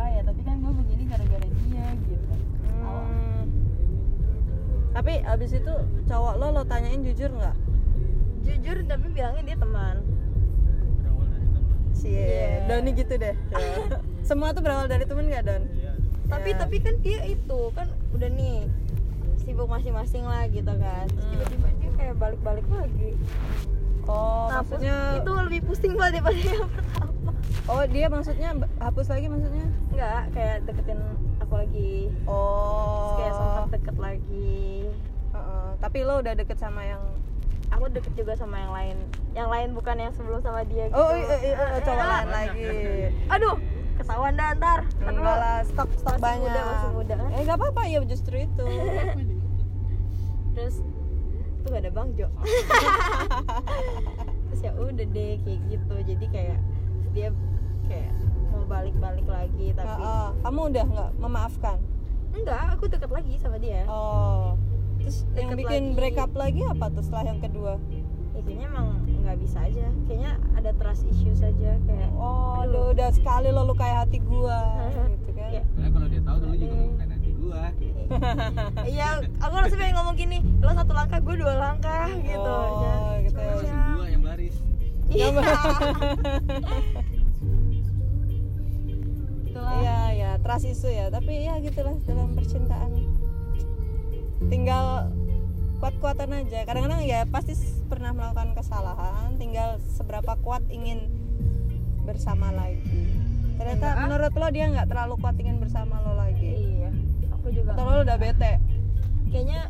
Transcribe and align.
apa 0.00 0.08
ya 0.10 0.22
tapi 0.24 0.40
kan 0.40 0.56
gue 0.56 0.72
begini 0.74 1.04
gara-gara 1.04 1.44
dia 1.44 1.86
gitu 2.00 2.32
Awal. 2.80 3.04
Hmm. 3.04 3.44
Tapi 4.90 5.12
abis 5.22 5.50
itu 5.52 5.74
cowok 6.02 6.34
lo 6.34 6.46
lo 6.50 6.62
tanyain 6.64 7.04
jujur 7.04 7.28
nggak? 7.30 7.56
jujur 8.40 8.76
tapi 8.82 9.06
bilangnya 9.10 9.44
dia 9.44 9.58
teman 9.58 9.96
Cie, 11.92 12.16
Iya. 12.16 12.64
Doni 12.64 12.96
gitu 12.96 13.12
deh. 13.14 13.36
Semua 14.24 14.56
tuh 14.56 14.64
berawal 14.64 14.88
dari 14.88 15.04
temen 15.04 15.28
nggak 15.28 15.44
Don? 15.44 15.62
iya 15.70 15.92
tapi 16.26 16.48
Ya. 16.48 16.56
tapi 16.56 16.76
kan 16.78 16.94
dia 16.98 17.20
itu 17.26 17.60
kan 17.70 17.84
udah 18.10 18.30
nih 18.30 18.64
sibuk 19.36 19.66
masing-masing 19.66 20.22
lah 20.22 20.48
gitu 20.48 20.72
kan 20.72 21.04
Terus 21.06 21.20
Hmm. 21.20 21.32
tiba-tiba 21.36 21.68
dia 21.76 21.90
kayak 21.92 22.14
balik-balik 22.16 22.64
lagi 22.70 23.20
Oh, 24.06 24.48
nah 24.48 24.60
maksudnya 24.62 24.96
itu 25.18 25.30
lebih 25.32 25.60
pusing 25.64 25.92
banget 25.94 26.20
daripada 26.20 26.40
yang 26.40 26.70
pertama 26.70 27.30
Oh, 27.66 27.82
dia 27.86 28.06
maksudnya 28.08 28.50
hapus 28.78 29.06
lagi 29.08 29.26
maksudnya? 29.26 29.66
enggak 29.92 30.22
kayak 30.34 30.56
deketin 30.66 31.00
aku 31.38 31.54
lagi 31.54 31.94
Oh. 32.24 32.38
Terus 32.90 33.12
kayak 33.16 33.34
sempat 33.34 33.66
deket 33.70 33.96
lagi 33.96 34.60
Heeh. 35.30 35.66
Tapi 35.78 35.98
lo 36.02 36.14
udah 36.18 36.34
deket 36.34 36.58
sama 36.58 36.82
yang 36.82 37.02
aku 37.70 37.86
deket 37.88 38.12
juga 38.18 38.34
sama 38.34 38.58
yang 38.58 38.72
lain 38.74 38.96
yang 39.30 39.48
lain 39.48 39.68
bukan 39.72 39.94
yang 39.94 40.12
sebelum 40.12 40.42
sama 40.42 40.66
dia 40.66 40.90
gitu. 40.90 40.98
Oh, 40.98 41.14
iya, 41.14 41.36
iya, 41.38 41.54
iya, 41.54 41.78
eh, 41.78 41.96
lain 42.02 42.28
lagi. 42.28 42.66
aduh 43.30 43.56
ketahuan 43.94 44.34
dah 44.34 44.48
ntar. 44.58 44.80
Enggak 44.98 45.36
lah, 45.38 45.58
stok 45.62 45.88
stok 45.94 46.16
Masih 46.16 46.24
banyak. 46.24 46.50
muda, 46.50 46.60
masih 46.66 46.90
muda? 46.90 47.14
Eh, 47.30 47.40
nggak 47.46 47.58
apa-apa 47.60 47.82
ya 47.86 47.98
justru 48.02 48.36
itu. 48.42 48.64
terus 50.56 50.82
tuh 51.60 51.68
gak 51.70 51.80
ada 51.80 51.90
bang 51.90 52.08
Jo 52.14 52.26
terus 54.46 54.60
ya 54.60 54.70
udah 54.74 55.06
deh 55.06 55.32
kayak 55.38 55.60
gitu 55.66 55.94
jadi 56.06 56.24
kayak 56.28 56.58
dia 57.10 57.28
kayak 57.84 58.10
mau 58.48 58.62
balik-balik 58.64 59.24
lagi 59.24 59.66
tapi 59.72 60.00
Heeh. 60.00 60.26
Kamu 60.40 60.60
udah 60.66 60.84
nggak 60.86 61.10
memaafkan? 61.18 61.76
enggak 62.30 62.58
aku 62.70 62.84
deket 62.86 63.08
lagi 63.08 63.32
sama 63.36 63.56
dia 63.56 63.82
Oh. 63.86 64.54
Terus 64.96 65.24
yang 65.32 65.48
Deket 65.48 65.58
bikin 65.58 65.82
lagi. 65.84 65.94
break 65.96 66.16
up 66.16 66.30
lagi 66.32 66.60
apa 66.62 66.84
tuh 66.88 67.00
setelah 67.00 67.24
yang 67.26 67.40
kedua? 67.40 67.72
ya 68.30 68.40
kayaknya 68.40 68.66
emang 68.68 68.86
nggak 69.20 69.36
bisa 69.38 69.56
aja 69.60 69.84
kayaknya 70.04 70.32
ada 70.54 70.70
trust 70.72 71.02
issue 71.04 71.34
saja 71.34 71.76
kayak 71.78 72.08
Oh, 72.12 72.60
aduh. 72.60 72.90
udah 72.90 73.08
sekali 73.10 73.48
lo 73.48 73.64
lukai 73.64 73.90
hati 73.90 74.18
gua 74.18 74.58
gitu 75.12 75.30
kan. 75.32 75.48
Iya. 75.50 75.62
karena 75.66 75.88
kalau 75.90 76.06
dia 76.06 76.20
tahu 76.22 76.36
dulu 76.38 76.54
juga 76.56 76.74
bukan 76.86 77.02
hati 77.02 77.09
gua 77.50 77.66
iya 78.88 79.08
aku 79.36 79.54
langsung 79.56 79.76
pengen 79.76 79.94
ngomong 79.96 80.14
gini 80.14 80.38
lo 80.58 80.70
satu 80.70 80.92
langkah 80.92 81.18
gue 81.18 81.34
dua 81.36 81.54
langkah 81.56 82.06
gitu 82.16 82.38
Oh, 82.40 82.78
Jangan- 82.78 83.20
gitu 83.20 83.38
ya. 83.38 83.50
langsung 83.50 83.78
dua 83.92 84.06
yang 84.08 84.22
baris 84.22 84.54
iya 85.08 85.26
Iya, 89.50 89.98
ya, 90.12 90.30
trust 90.40 90.66
isu 90.66 90.88
ya. 90.88 91.06
Tapi 91.08 91.44
ya 91.44 91.58
gitulah 91.58 91.94
dalam 92.04 92.32
percintaan. 92.32 92.90
Tinggal 94.46 95.12
kuat-kuatan 95.78 96.30
aja. 96.34 96.64
Kadang-kadang 96.64 97.02
ya 97.02 97.24
pasti 97.24 97.54
pernah 97.86 98.10
melakukan 98.10 98.52
kesalahan, 98.54 99.36
tinggal 99.36 99.78
seberapa 99.90 100.36
kuat 100.38 100.64
ingin 100.68 101.08
bersama 102.02 102.50
lagi. 102.50 103.14
Ternyata 103.56 103.86
Enggak. 103.86 104.00
menurut 104.02 104.32
lo 104.34 104.48
dia 104.48 104.66
nggak 104.66 104.88
terlalu 104.88 105.14
kuat 105.18 105.36
ingin 105.36 105.56
bersama 105.58 106.00
lo 106.00 106.12
lagi. 106.14 106.59
Aku 107.50 107.58
juga 107.58 107.70
Atau 107.72 107.84
lo 107.84 107.98
udah 108.00 108.16
bete? 108.16 108.52
kayaknya 109.26 109.60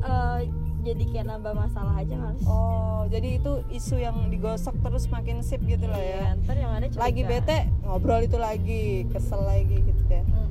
eh, 0.00 0.38
jadi 0.80 1.04
kayak 1.04 1.26
nambah 1.28 1.52
masalah 1.52 1.94
aja 1.96 2.14
males 2.14 2.42
Oh, 2.42 3.02
jadi 3.06 3.28
itu 3.36 3.52
isu 3.68 3.96
yang 3.96 4.26
digosok 4.26 4.78
terus 4.80 5.06
makin 5.06 5.38
sip 5.40 5.58
gitu 5.60 5.82
lah 5.84 5.98
ya. 5.98 6.18
Iya, 6.24 6.38
ntar 6.40 6.54
yang 6.54 6.72
ada 6.72 6.86
curiga. 6.86 7.02
Lagi 7.02 7.22
bete, 7.22 7.58
ngobrol 7.80 8.20
itu 8.20 8.36
lagi, 8.36 8.84
kesel 9.08 9.42
lagi 9.42 9.76
gitu 9.80 10.02
ya. 10.08 10.22
Hmm. 10.24 10.50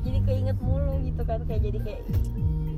jadi 0.00 0.18
keinget 0.22 0.58
mulu 0.60 0.96
gitu 1.02 1.22
kan 1.22 1.44
kayak 1.44 1.60
jadi 1.62 1.78
kayak 1.82 2.02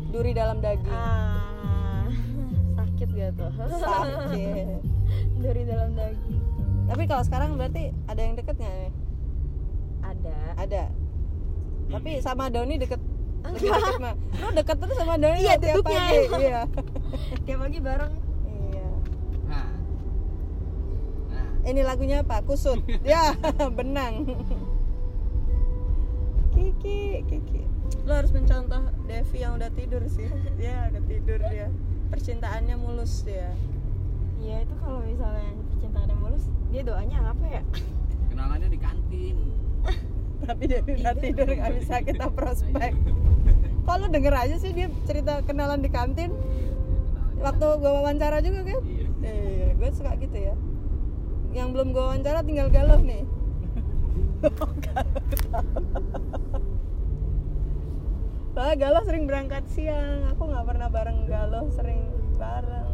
Duri 0.09 0.33
dalam 0.33 0.58
daging. 0.58 0.91
ah 0.91 2.08
sakit 2.79 3.08
gak 3.13 3.31
tuh 3.37 3.51
Sakit. 3.70 4.67
dari 5.45 5.63
dalam 5.63 5.91
daging 5.92 6.41
Tapi 6.85 7.03
kalau 7.05 7.23
sekarang 7.23 7.55
berarti 7.55 7.92
ada 8.07 8.17
yang 8.19 8.33
deket 8.33 8.57
nggak 8.57 8.75
nih? 8.81 8.92
ada 10.01 10.37
Ada. 10.57 10.83
Tapi 11.89 12.11
sama 12.19 12.49
Doni 12.49 12.77
deket 12.77 13.01
lebih 13.41 13.71
deket 13.71 13.97
mah. 13.99 14.15
Lo 14.37 14.49
deket 14.53 14.77
terus 14.77 14.95
sama 14.95 15.15
Doni 15.17 15.41
Iya, 15.41 15.55
tiap 15.57 15.75
duduknya 15.77 16.01
pagi? 16.03 16.19
emang. 16.21 16.41
Iya. 16.45 16.61
tiap 17.43 17.59
pagi 17.61 17.79
bareng 17.81 18.13
Iya. 18.69 18.89
nah 19.47 19.67
nah 21.29 21.47
Ini 21.65 21.81
lagunya 21.83 22.17
apa? 22.21 22.41
Kusut. 22.43 22.81
ya, 23.09 23.33
benang. 23.71 24.29
Kiki, 26.51 27.25
Kiki. 27.25 27.63
Lo 28.05 28.13
harus 28.15 28.33
mencontoh 28.33 28.83
Devi 29.05 29.39
yang 29.39 29.57
udah 29.57 29.70
tidur 29.70 30.03
sih. 30.07 30.29
Dia 30.57 30.89
udah 30.91 31.03
tidur 31.05 31.41
dia. 31.47 31.69
Percintaannya 32.09 32.77
mulus 32.77 33.23
dia. 33.23 33.53
iya 34.39 34.63
itu 34.63 34.70
kalau 34.79 35.03
misalnya 35.03 35.51
percintaan 35.67 36.09
yang 36.09 36.20
mulus 36.23 36.47
dia 36.70 36.87
doanya 36.87 37.19
apa 37.27 37.43
ya 37.51 37.63
kenalannya 38.31 38.70
di 38.70 38.79
kantin 38.79 39.37
Tapi 40.47 40.63
dia 40.71 40.81
udah 40.85 41.15
tidur 41.19 41.49
nggak 41.49 41.73
bisa 41.83 41.95
kita 42.07 42.27
prospek. 42.31 42.93
Kalau 43.89 44.07
denger 44.13 44.35
aja 44.37 44.57
sih 44.61 44.77
dia 44.77 44.93
cerita 45.09 45.41
kenalan 45.43 45.81
di 45.81 45.91
kantin. 45.91 46.31
Waktu 47.39 47.67
gua 47.79 48.03
wawancara 48.03 48.43
juga 48.43 48.67
kan? 48.67 48.83
iya 48.83 49.07
Iya, 49.23 49.75
gue 49.75 49.91
suka 49.95 50.15
gitu 50.19 50.37
ya. 50.39 50.55
Yang 51.55 51.69
belum 51.75 51.89
gue 51.95 52.03
wawancara 52.03 52.43
tinggal 52.47 52.69
galuh 52.71 53.01
nih. 53.03 53.25
Soalnya 58.55 58.77
galuh 58.79 59.03
sering 59.07 59.25
berangkat 59.31 59.65
siang, 59.70 60.27
aku 60.35 60.51
nggak 60.51 60.67
pernah 60.67 60.89
bareng 60.91 61.31
galuh, 61.31 61.70
sering 61.70 62.11
bareng. 62.39 62.91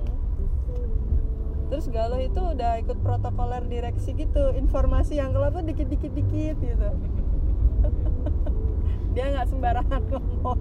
Terus 1.72 1.88
galuh 1.88 2.20
itu 2.20 2.36
udah 2.36 2.80
ikut 2.84 3.00
protokoler 3.00 3.64
direksi 3.64 4.12
gitu, 4.12 4.52
informasi 4.52 5.16
yang 5.16 5.32
keluar 5.32 5.52
tuh 5.56 5.64
dikit-dikit 5.64 6.12
dikit 6.12 6.56
gitu. 6.60 6.90
Dia 9.14 9.24
nggak 9.30 9.46
sembarangan 9.46 10.02
ngomong. 10.08 10.60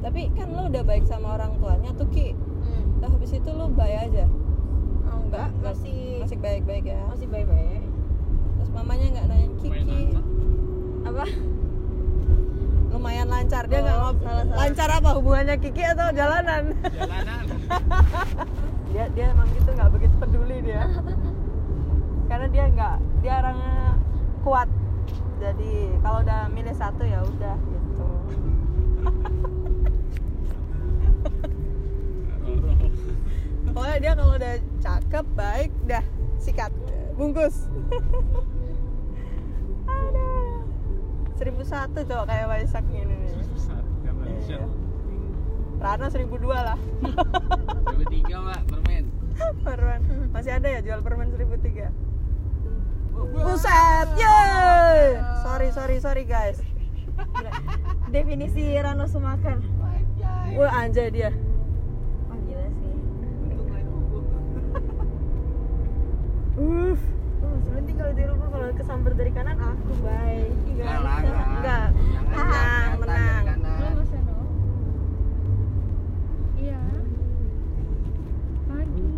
Tapi 0.00 0.20
kan 0.30 0.48
lo 0.52 0.68
udah 0.68 0.82
baik 0.82 1.04
sama 1.04 1.34
orang 1.34 1.56
tuanya 1.56 1.90
tuh 1.92 2.08
Ki. 2.08 2.32
hmm. 2.32 3.00
Nah, 3.00 3.08
habis 3.08 3.32
itu 3.32 3.50
lo 3.50 3.66
baik 3.70 3.98
aja. 4.04 4.24
oh, 5.06 5.18
enggak 5.22 5.48
masih 5.60 6.20
masih 6.20 6.38
baik-baik 6.38 6.84
ya. 6.86 7.00
masih 7.06 7.26
baik 7.26 7.46
baik 7.46 7.82
Terus 8.54 8.70
mamanya 8.70 9.06
nggak 9.10 9.26
nanya 9.26 9.48
Kiki. 9.58 10.02
apa 11.04 11.24
Lumayan 12.90 13.26
lancar 13.26 13.66
dia 13.66 13.74
Oh, 13.74 13.82
nggak 13.82 13.98
ngob- 13.98 14.22
salah, 14.22 14.44
salah. 14.44 14.56
lancar 14.58 14.88
apa 14.92 15.10
hubungannya 15.14 15.56
Kiki 15.58 15.82
atau 15.84 16.08
jalanan? 16.10 16.62
jalanan 16.86 17.44
dia 18.88 19.04
dia 19.10 19.26
emang 19.28 19.48
gitu 19.50 19.70
nggak 19.70 19.90
begitu 19.90 20.14
peduli 20.16 20.56
dia. 20.62 20.84
Karena 22.34 22.50
dia 22.50 22.66
nggak 22.66 22.98
dia 23.22 23.38
orangnya 23.38 23.94
kuat. 24.42 24.66
Jadi 25.38 25.94
kalau 26.02 26.18
udah 26.26 26.50
milih 26.50 26.74
satu 26.74 27.06
ya 27.06 27.22
udah 27.22 27.54
gitu. 27.62 28.10
Pokoknya 33.70 33.98
dia 34.02 34.18
kalau 34.18 34.34
udah 34.34 34.58
cakep, 34.82 35.22
baik, 35.38 35.70
dah 35.86 36.02
sikat, 36.42 36.74
bungkus. 37.14 37.70
Ada. 39.86 40.58
Seribu 41.38 41.62
satu 41.62 42.02
cowok 42.02 42.26
kayak 42.26 42.50
Waisak 42.50 42.82
gini 42.90 43.14
nih. 43.14 43.30
Iya. 44.50 44.66
Rano 45.78 46.10
seribu 46.10 46.42
dua 46.42 46.74
lah. 46.74 46.78
Coba 46.98 48.04
tiga 48.10 48.42
mbak 48.42 48.66
permen 48.66 49.04
permen 49.66 50.00
masih 50.34 50.50
ada 50.58 50.66
ya 50.66 50.82
jual 50.82 50.98
permen 50.98 51.30
seribu 51.30 51.54
tiga. 51.62 51.94
Buset, 53.14 53.70
yeay. 54.14 55.22
Sorry, 55.40 55.68
sorry, 55.70 55.96
sorry 55.98 56.24
guys. 56.24 56.58
Definisi 58.08 58.74
Rano 58.76 59.06
Sumakan 59.06 59.62
Wah 60.52 60.70
anjay 60.76 61.10
dia. 61.10 61.30
oh 62.24 62.38
gila 62.40 62.66
sih 62.72 62.94
Uff. 66.56 67.00
Oh, 67.40 67.54
sebenarnya 67.60 67.92
kalau 67.96 68.12
di 68.12 68.24
rumah 68.24 68.48
kalau 68.48 68.68
kesambar 68.72 69.12
dari 69.12 69.30
kanan 69.30 69.58
aku 69.58 69.92
baik. 70.00 70.54
Enggak 70.64 70.94
lah, 70.96 71.18
enggak. 71.18 71.46
Enggak. 71.48 71.86
Jangan 71.90 72.30
Tenang, 72.30 72.50
jangan 72.54 72.98
tenang. 73.00 73.42
dari 73.44 73.46
kanan. 73.48 73.74
Halo 73.74 73.90
Mas 73.96 74.12
Eno 74.12 74.38
Iya 76.56 76.82
Pagi 78.64 79.10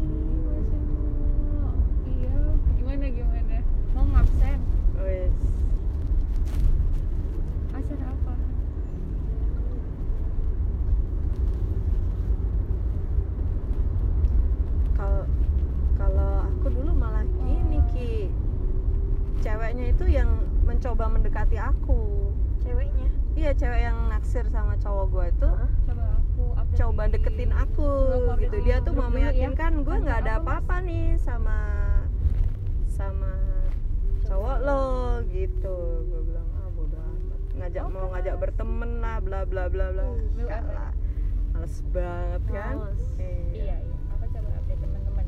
Mas 0.43 0.69
Eno 0.71 1.71
Iya 2.07 2.35
Gimana 2.75 3.07
gimana 3.11 3.57
Mau 3.93 4.05
ngabsen 4.07 4.59
Wes. 4.99 5.37
Absen 7.73 8.01
apa 8.03 8.35
Kalau 14.97 15.23
kalau 15.95 16.31
aku 16.47 16.67
dulu 16.73 16.93
malah 16.93 17.25
ceweknya 19.39 19.87
itu 19.89 20.05
yang 20.11 20.27
mencoba 20.67 21.07
mendekati 21.07 21.55
aku 21.55 22.33
ceweknya 22.59 23.07
iya 23.33 23.55
cewek 23.55 23.79
yang 23.81 24.11
naksir 24.11 24.43
sama 24.49 24.75
cowok 24.77 25.07
gue 25.07 25.25
itu 25.31 25.49
coba 25.87 26.05
aku 26.19 26.43
update 26.53 26.77
coba 26.77 27.03
di- 27.07 27.13
deketin 27.15 27.53
aku 27.55 27.87
Coba 27.87 28.33
aku 28.35 28.43
gitu 28.43 28.57
update 28.57 28.67
dia 28.67 28.77
di 28.77 28.83
tuh 28.83 28.91
grup 28.91 28.99
mau 28.99 29.07
dulu 29.07 29.15
ya. 29.15 29.23
meyakinkan 29.23 29.73
gue 29.77 29.87
Tentang 29.87 30.03
nggak 30.03 30.19
ada 30.19 30.27
apa, 30.27 30.35
Mas? 30.35 30.43
apa-apa 30.43 30.77
nih 30.83 31.05
sama 31.17 31.59
sama 32.89 33.33
cowok 34.25 34.57
lo 34.61 34.83
gitu 35.31 35.77
gue 36.03 36.21
bilang 36.27 36.49
ah 36.53 36.69
bodo 36.75 36.97
amat 36.99 37.39
ngajak 37.55 37.83
Oh, 37.83 37.91
mau 37.93 38.07
ngajak 38.11 38.35
berteman 38.37 38.91
lah 38.99 39.17
bla 39.21 39.41
bla 39.45 39.65
bla 39.69 39.87
bla 39.89 40.03
Uh, 40.03 40.19
Enggak 40.37 40.61
apa? 40.61 40.73
lah 40.75 40.91
males 41.55 41.77
banget 41.87 42.43
kan 42.51 42.75
Males. 42.77 43.05
iya 43.55 43.63
iya 43.63 43.77
aku 44.11 44.25
coba 44.29 44.49
update 44.59 44.81
teman-teman 44.83 45.25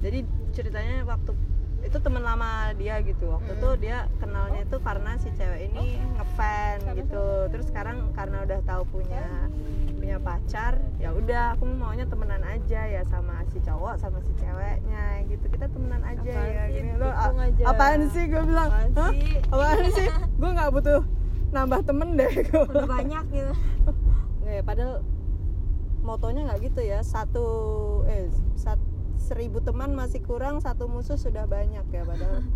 jadi 0.00 0.18
ceritanya 0.50 0.96
waktu 1.04 1.32
itu 1.80 1.96
teman 1.98 2.20
lama 2.20 2.50
dia 2.76 3.00
gitu 3.00 3.24
waktu 3.30 3.50
Mm. 3.50 3.56
itu 3.56 3.68
dia 3.80 3.98
kenalnya 4.18 4.60
itu 4.60 4.76
karena 4.78 5.16
si 5.16 5.32
cewek 5.32 5.72
ini 5.72 5.96
ngefan 6.12 6.76
Sama 6.78 6.92
gitu 6.92 7.24
terus 7.48 7.66
sekarang 7.66 8.12
karena 8.12 8.44
udah 8.44 8.60
tahu 8.62 8.82
punya 8.90 9.48
punya 9.96 10.20
pacar 10.50 10.82
ya 10.98 11.14
udah 11.14 11.54
aku 11.54 11.62
maunya 11.62 12.02
temenan 12.10 12.42
aja 12.42 12.82
ya 12.82 13.06
sama 13.06 13.38
si 13.54 13.62
cowok 13.62 14.02
sama 14.02 14.18
si 14.18 14.34
ceweknya 14.34 15.22
gitu. 15.30 15.46
Kita 15.46 15.70
temenan 15.70 16.02
aja 16.02 16.26
Apaan 16.26 16.50
ya 16.50 16.66
sih, 16.66 16.74
gini. 16.74 16.90
Lo 16.98 17.06
dukung 17.06 17.38
aja. 17.38 17.62
apaan 17.70 18.00
sih? 18.10 18.24
Gue 18.26 18.42
bilang 18.42 18.66
Apaan 18.66 18.90
Hah? 18.98 19.12
sih? 19.14 19.38
apaan 19.46 19.86
sih? 19.94 20.08
Gue 20.42 20.50
nggak 20.50 20.70
butuh 20.74 21.06
nambah 21.54 21.80
temen 21.86 22.18
deh 22.18 22.34
gue 22.34 22.62
udah 22.66 22.82
banyak 22.82 23.24
gitu. 23.30 23.54
Nggak 24.42 24.54
ya, 24.58 24.62
padahal 24.66 24.94
motonya 26.02 26.50
nggak 26.50 26.66
gitu 26.66 26.82
ya. 26.82 26.98
Satu 27.06 27.46
eh 28.10 28.26
sat, 28.58 28.82
seribu 29.22 29.62
teman 29.62 29.94
masih 29.94 30.18
kurang 30.18 30.58
satu 30.58 30.90
musuh 30.90 31.14
sudah 31.14 31.46
banyak 31.46 31.86
ya 31.94 32.02
padahal. 32.02 32.42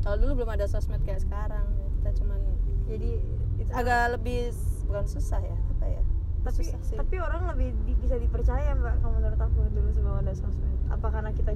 Kalau 0.00 0.16
dulu 0.24 0.40
belum 0.40 0.56
ada 0.56 0.64
sosmed 0.64 1.04
kayak 1.04 1.20
sekarang. 1.20 1.68
Kita 2.00 2.16
cuman 2.24 2.40
jadi 2.88 3.20
itu 3.66 3.72
agak 3.74 4.14
lebih 4.14 4.54
bukan 4.86 5.04
susah 5.04 5.40
ya 5.40 5.56
apa 5.68 5.86
ya? 5.88 6.02
Tapi 6.42 6.62
susah 6.62 6.80
sih. 6.80 6.94
tapi 6.94 7.18
orang 7.18 7.50
lebih 7.50 7.74
di- 7.82 7.98
bisa 7.98 8.14
dipercaya 8.14 8.70
mbak 8.72 9.02
kalau 9.02 9.18
menurut 9.18 9.36
aku 9.36 9.66
dulu 9.68 9.90
sebelum 9.90 10.22
ada 10.22 10.32
sosmed. 10.32 10.70
Apa 10.86 11.10
karena 11.10 11.30
kita 11.30 11.50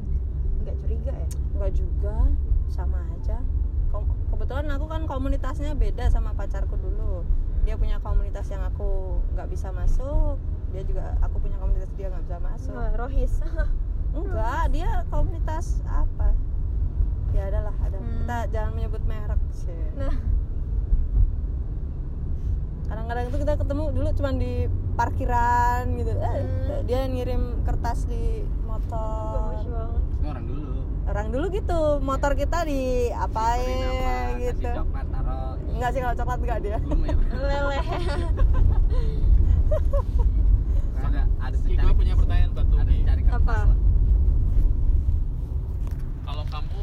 nggak 0.60 0.76
curiga 0.76 1.12
ya? 1.12 1.28
Enggak 1.54 1.72
juga. 1.72 2.16
Sama 2.66 2.98
aja. 3.12 3.38
Kom- 3.88 4.10
kebetulan 4.28 4.66
aku 4.68 4.86
kan 4.86 5.02
komunitasnya 5.04 5.74
beda 5.74 6.06
sama 6.08 6.34
pacarku 6.34 6.74
dulu. 6.74 7.22
Dia 7.60 7.74
punya 7.74 7.98
komunitas 7.98 8.48
yang 8.48 8.62
aku 8.64 9.18
nggak 9.32 9.46
bisa 9.46 9.70
masuk. 9.70 10.34
Dia 10.70 10.82
juga 10.82 11.14
aku 11.20 11.38
punya 11.38 11.54
komunitas 11.56 11.90
dia 11.94 12.10
nggak 12.10 12.24
bisa 12.26 12.38
masuk. 12.40 12.74
Nggak, 12.76 12.92
rohis. 12.96 13.34
Enggak 14.10 14.62
dia 14.70 14.90
komunitas 15.06 15.78
apa? 15.86 16.34
Ya 17.30 17.46
adalah 17.46 17.74
ada. 17.80 17.94
Hmm. 17.94 18.10
kita 18.22 18.38
jangan 18.50 18.72
menyebut 18.74 19.02
merek 19.04 19.38
sih. 19.52 19.70
Nah 19.94 20.10
kadang-kadang 22.90 23.24
itu 23.24 23.36
kita 23.38 23.54
ketemu 23.56 23.84
dulu 23.92 24.08
cuman 24.12 24.34
di 24.36 24.52
parkiran 24.92 25.82
gitu. 25.94 26.10
Eh, 26.12 26.34
Hmm. 26.36 26.82
dia 26.84 27.00
ngirim 27.06 27.42
kertas 27.62 28.04
di 28.04 28.24
motor. 28.60 29.54
Orang 30.20 30.44
dulu. 30.44 30.74
Orang 31.06 31.26
dulu 31.28 31.46
gitu. 31.50 31.80
Motor 32.00 32.32
kita 32.34 32.58
di 32.62 32.82
apain 33.08 33.78
nama, 33.80 34.38
gitu. 34.38 34.62
kasih 34.62 34.78
coklat 34.80 35.06
taruh 35.08 35.54
enggak 35.70 35.90
sih 35.90 36.00
kalau 36.00 36.16
coklat 36.16 36.38
enggak 36.40 36.58
dia. 36.60 36.70
Ya? 36.70 36.78
Lele 37.40 37.78
ada 41.00 41.20
ada 41.40 41.56
gue 41.56 41.94
punya 41.96 42.14
pertanyaan 42.14 42.50
buat 42.52 42.66
ada 42.68 42.92
kertas 43.16 43.40
Apa? 43.40 43.56
lah. 43.64 43.78
Kalau 46.22 46.44
kamu 46.46 46.80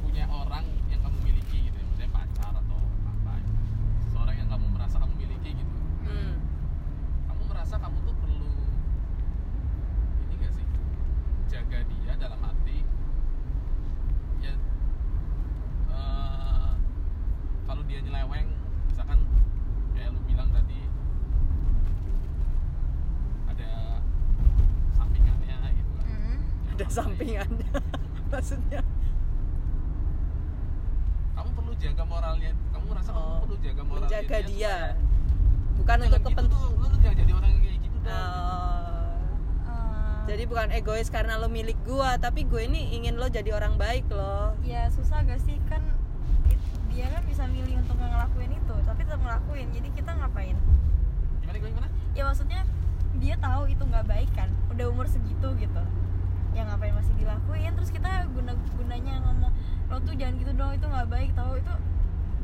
punya 0.00 0.24
orang 0.26 0.62
yang 0.86 1.00
kamu 1.02 1.18
miliki 1.22 1.58
gitu, 1.62 1.74
ya, 1.74 1.84
misalnya 1.86 2.10
pacar 2.14 2.52
atau 2.54 2.78
apa, 3.02 3.32
seorang 4.06 4.34
yang 4.34 4.48
kamu 4.48 4.66
merasa 4.70 4.96
kamu 4.98 5.14
miliki 5.18 5.50
gitu, 5.54 5.74
Hmm. 6.02 6.32
kamu 7.26 7.42
merasa 7.46 7.74
kamu 7.76 7.96
tuh 8.02 8.14
perlu 8.14 8.50
ini 10.22 10.34
gak 10.38 10.52
sih 10.52 10.66
jaga 11.48 11.78
dia 11.82 12.12
dalam 12.18 12.40
arti 12.40 12.78
ya 14.40 14.54
eh, 15.90 16.70
kalau 17.62 17.82
dia 17.84 17.98
nyeleweng 18.00 18.48
misalkan 18.86 19.18
kayak 19.92 20.08
lu 20.10 20.20
bilang 20.22 20.48
tadi 20.50 20.80
ada 23.46 23.70
sampingannya 24.92 25.56
gitu 25.74 25.90
kan 25.94 26.04
Hmm. 26.04 26.38
Yang 26.64 26.74
ada 26.74 26.82
apa, 26.82 26.92
sampingannya 26.94 27.68
maksudnya 28.26 28.80
kamu 31.32 31.48
perlu 31.52 31.72
jaga 31.74 32.02
moralnya 32.02 32.50
kamu 32.70 32.84
merasa 32.86 33.10
Oh, 33.10 33.20
kamu 33.20 33.40
perlu 33.42 33.56
jaga 33.60 33.82
moralnya 33.82 34.08
menjaga 34.10 34.38
dia 34.42 34.48
supaya- 34.48 34.96
bukan 35.72 35.86
Jangan 35.94 36.02
untuk 36.02 36.20
gitu 36.20 36.28
kepentingan 36.28 36.52
tuh, 36.52 36.70
lu 36.72 36.86
tuh 36.86 36.98
jangan 36.98 37.16
jadi 37.18 37.32
orang 37.32 37.50
yang 37.50 37.62
kayak 37.62 37.78
gitu 37.78 37.98
dong 37.98 38.12
Eh, 39.62 40.20
jadi 40.24 40.42
bukan 40.46 40.68
egois 40.72 41.08
karena 41.08 41.34
gua 41.92 42.16
tapi 42.16 42.48
gue 42.48 42.62
ini 42.64 42.96
ingin 42.96 43.20
lo 43.20 43.28
jadi 43.28 43.52
orang 43.52 43.76
baik 43.76 44.08
loh 44.08 44.56
ya 44.64 44.88
susah 44.88 45.20
gak 45.28 45.36
sih? 45.38 45.60
Kan 45.68 45.84
it- 46.48 46.64
dia 46.88 47.04
kan 47.08 47.20
bisa 47.28 47.44
milih 47.44 47.76
untuk 47.76 48.00
ngelakuin 48.00 48.48
itu 48.48 48.74
tapi 48.88 49.04
tetap 49.04 49.20
ngelakuin. 49.20 49.68
Jadi 49.70 49.88
kita 49.92 50.16
ngapain? 50.16 50.56
Gimana 51.44 51.56
gimana 51.60 51.72
gimana? 51.76 51.88
Ya 52.16 52.22
maksudnya 52.24 52.60
dia 53.20 53.36
tahu 53.36 53.68
itu 53.68 53.84
nggak 53.84 54.08
baik 54.08 54.30
kan? 54.32 54.48
Udah 54.72 54.88
umur 54.88 55.04
segitu 55.04 55.48
gitu. 55.60 55.82
Ya 56.56 56.64
ngapain 56.64 56.96
masih 56.96 57.12
dilakuin? 57.12 57.76
Terus 57.76 57.92
kita 57.92 58.24
guna 58.32 58.56
gunanya 58.72 59.14
ngomong 59.20 59.52
lo 59.92 59.96
tuh 60.00 60.16
jangan 60.16 60.40
gitu 60.40 60.52
dong 60.56 60.72
itu 60.72 60.86
nggak 60.88 61.08
baik 61.12 61.30
tahu 61.36 61.60
itu 61.60 61.72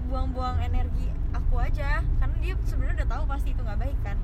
buang-buang 0.08 0.60
energi 0.60 1.08
aku 1.32 1.56
aja. 1.56 2.04
Karena 2.20 2.36
dia 2.36 2.52
sebenarnya 2.68 3.00
udah 3.00 3.08
tahu 3.16 3.22
pasti 3.24 3.48
itu 3.56 3.60
nggak 3.64 3.80
baik 3.80 3.98
kan? 4.04 4.16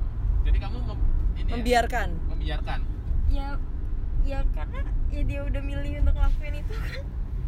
Jadi 0.44 0.58
kamu 0.60 0.76
mem- 0.84 1.08
ini 1.34 1.48
ya, 1.48 1.52
membiarkan. 1.56 2.08
Membiarkan? 2.28 2.80
Ya 3.32 3.48
ya 4.24 4.40
karena 4.50 4.80
ya 5.08 5.22
dia 5.22 5.40
udah 5.42 5.62
milih 5.62 5.92
untuk 6.00 6.14
ngelakuin 6.14 6.54
itu 6.56 6.74
kan 6.74 7.04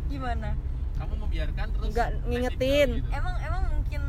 gimana 0.06 0.49
kamu 0.94 1.14
membiarkan 1.19 1.67
terus 1.70 1.88
Nggak 1.90 2.08
ngingetin. 2.25 2.88
gitu. 2.94 3.08
emang 3.11 3.37
emang 3.38 3.62
mungkin 3.70 4.02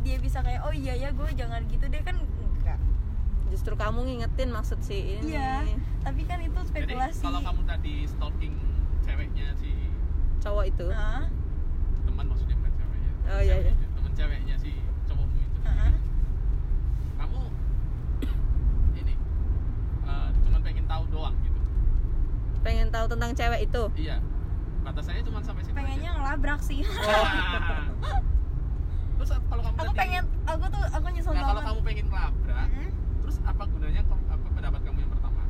dia 0.00 0.16
bisa 0.18 0.38
kayak 0.40 0.60
oh 0.62 0.72
iya 0.72 0.94
ya 0.94 1.08
gue 1.10 1.28
jangan 1.30 1.60
gitu 1.66 1.84
deh 1.86 2.00
kan 2.00 2.16
enggak 2.18 2.78
justru 3.46 3.72
kamu 3.74 3.98
ngingetin 4.02 4.48
maksud 4.50 4.78
si 4.80 4.96
ini 5.16 5.32
Iya. 5.32 5.64
tapi 6.02 6.22
kan 6.24 6.40
itu 6.40 6.56
jadi 6.66 6.68
spekulasi 6.88 7.22
kalau 7.22 7.40
kamu 7.42 7.62
tadi 7.64 7.94
stalking 8.06 8.54
ceweknya 9.00 9.46
si 9.54 9.70
cowok 10.38 10.64
itu 10.66 10.86
Hah? 10.90 11.24
teman 12.02 12.24
maksudnya 12.26 12.56
bukan 12.56 12.72
ceweknya 12.74 13.10
Oh, 13.26 13.40
iya, 13.40 13.56
iya. 13.60 13.72
Teman 13.92 14.12
ceweknya 14.14 14.54
si 14.56 14.70
cowokmu 15.04 15.38
itu 15.38 15.58
Heeh. 15.62 15.92
kamu 17.16 17.40
ini 19.00 19.14
eh, 20.04 20.28
cuman 20.38 20.60
pengen 20.60 20.84
tahu 20.86 21.04
doang 21.08 21.34
gitu 21.36 21.45
pengen 22.66 22.88
tahu 22.88 23.06
tentang 23.08 23.30
cewek 23.32 23.60
itu 23.62 23.82
iya 23.96 24.16
batasannya 24.82 25.22
cuma 25.22 25.38
sampai 25.40 25.62
situ 25.62 25.74
pengennya 25.74 26.08
aja. 26.08 26.16
ngelabrak 26.16 26.60
sih 26.60 26.82
Wah. 26.82 27.30
terus 29.16 29.30
kalau 29.40 29.62
kamu 29.64 29.74
aku 29.74 29.84
tadi- 29.84 29.98
pengen 29.98 30.24
aku 30.44 30.64
tuh 30.68 30.82
aku 30.88 31.06
nyesel 31.08 31.32
nah 31.32 31.42
kalau 31.44 31.62
kamu 31.64 31.80
pengen 31.82 32.06
ngelabrak 32.06 32.68
Mm-mm. 32.68 32.88
terus 33.20 33.36
apa 33.42 33.62
gunanya 33.64 34.00
apa 34.02 34.14
pendapat 34.50 34.80
kamu 34.82 34.98
yang 34.98 35.10
pertama 35.10 35.42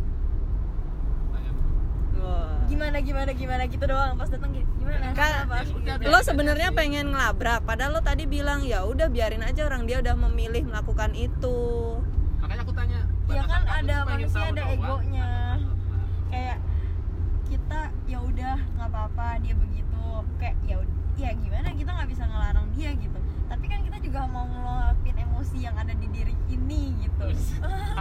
tanya 1.30 1.50
dulu. 1.52 1.74
Wah. 2.18 2.56
gimana 2.64 2.96
gimana 2.98 3.30
gimana 3.32 3.62
gitu 3.66 3.84
doang 3.84 4.12
pas 4.14 4.28
datang 4.28 4.50
gitu 4.52 4.70
gimana 4.76 5.04
Kan, 5.08 5.32
Kenapa? 5.42 5.54
ya 5.54 5.64
sudah, 5.66 5.94
Gitu. 5.94 6.02
biar- 6.02 6.12
lo 6.12 6.20
sebenarnya 6.22 6.68
pengen 6.72 7.06
ngelabrak 7.08 7.60
padahal 7.62 7.92
lo 7.92 8.00
tadi 8.00 8.24
bilang 8.26 8.60
ya 8.62 8.82
udah 8.82 9.08
biarin 9.08 9.42
aja 9.42 9.64
orang 9.64 9.84
dia 9.84 9.98
udah 9.98 10.14
memilih 10.14 10.62
melakukan 10.64 11.12
itu 11.12 11.58
makanya 12.38 12.62
aku 12.62 12.72
tanya 12.72 13.00
Ya 13.26 13.42
kan 13.42 13.58
ada 13.60 13.96
manusia 14.06 14.38
ada 14.40 14.54
doang, 14.56 14.70
egonya. 14.72 15.30
atau- 15.58 15.76
kayak 16.28 16.56
kita 16.56 16.75
ya 18.06 18.18
udah 18.18 18.56
nggak 18.74 18.88
apa-apa 18.88 19.38
dia 19.40 19.54
begitu. 19.54 20.04
Kayak 20.38 20.56
ya 20.62 20.76
ya 21.16 21.30
gimana 21.32 21.68
kita 21.72 21.90
nggak 21.90 22.08
bisa 22.08 22.24
ngelarang 22.24 22.66
dia 22.72 22.90
gitu. 22.94 23.18
Tapi 23.46 23.64
kan 23.66 23.78
kita 23.80 23.98
juga 24.00 24.20
mau 24.26 24.44
ngeluapin 24.44 25.16
emosi 25.16 25.58
yang 25.60 25.74
ada 25.74 25.92
di 25.92 26.06
diri 26.08 26.34
ini 26.46 26.94
gitu. 27.00 27.24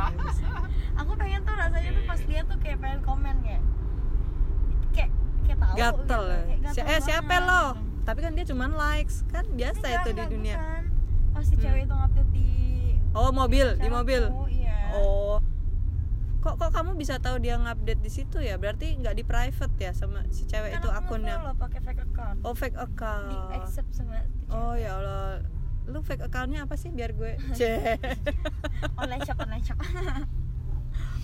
Aku 0.99 1.11
pengen 1.13 1.41
tuh 1.43 1.53
rasanya 1.53 1.89
tuh 1.91 2.03
pas 2.05 2.19
dia 2.19 2.41
tuh 2.43 2.57
kayak 2.59 2.77
pengen 2.79 2.99
komen 3.01 3.35
kayak 3.41 3.63
kayak 4.91 5.11
kayak 5.43 5.57
tahu 5.59 5.73
gatel. 5.75 6.23
gitu. 6.23 6.41
Kayak 6.45 6.59
gatel 6.65 6.85
eh 6.87 6.99
siapa 6.99 7.35
lo? 7.39 7.63
gitu. 7.73 7.83
tapi 8.05 8.19
kan 8.21 8.31
dia 8.33 8.45
cuman 8.45 8.71
likes. 8.73 9.15
Kan 9.27 9.45
biasa 9.51 9.85
itu 9.91 10.09
di 10.11 10.23
dunia. 10.27 10.55
bukan. 10.55 10.83
pas 11.31 11.43
si 11.43 11.55
cewek 11.55 11.83
Hmm. 11.83 11.85
itu 11.85 11.95
ngupdate 11.95 12.29
di 12.31 12.49
oh 13.11 13.29
mobil 13.29 13.67
di 13.75 13.87
mobil. 13.89 14.21
iya. 14.49 14.77
Oh 14.93 15.43
kok 16.45 16.61
kok 16.61 16.71
kamu 16.77 16.93
bisa 16.93 17.17
tahu 17.17 17.41
dia 17.41 17.57
ngupdate 17.57 18.05
di 18.05 18.11
situ 18.13 18.37
ya? 18.37 18.61
Berarti 18.61 18.93
nggak 19.01 19.15
di 19.17 19.23
private 19.25 19.73
ya 19.81 19.91
sama 19.97 20.21
si 20.29 20.45
cewek 20.45 20.77
kan 20.77 20.79
itu 20.85 20.89
aku 20.93 21.17
akunnya? 21.17 21.41
nge-follow 21.41 21.57
pakai 21.57 21.79
fake 21.81 22.01
account. 22.05 22.37
Oh 22.45 22.53
fake 22.53 22.77
di 22.77 22.85
account 22.85 23.25
accept 23.57 23.89
sama 23.97 24.21
oh 24.53 24.77
ya 24.77 25.01
allah. 25.01 25.41
Lu 25.89 26.05
fake 26.05 26.21
accountnya 26.29 26.69
apa 26.69 26.77
sih? 26.77 26.93
Biar 26.93 27.17
gue 27.17 27.33
cek. 27.57 27.97
Online 28.93 29.21
shop 29.25 29.37
online 29.41 29.63
shop. 29.65 29.77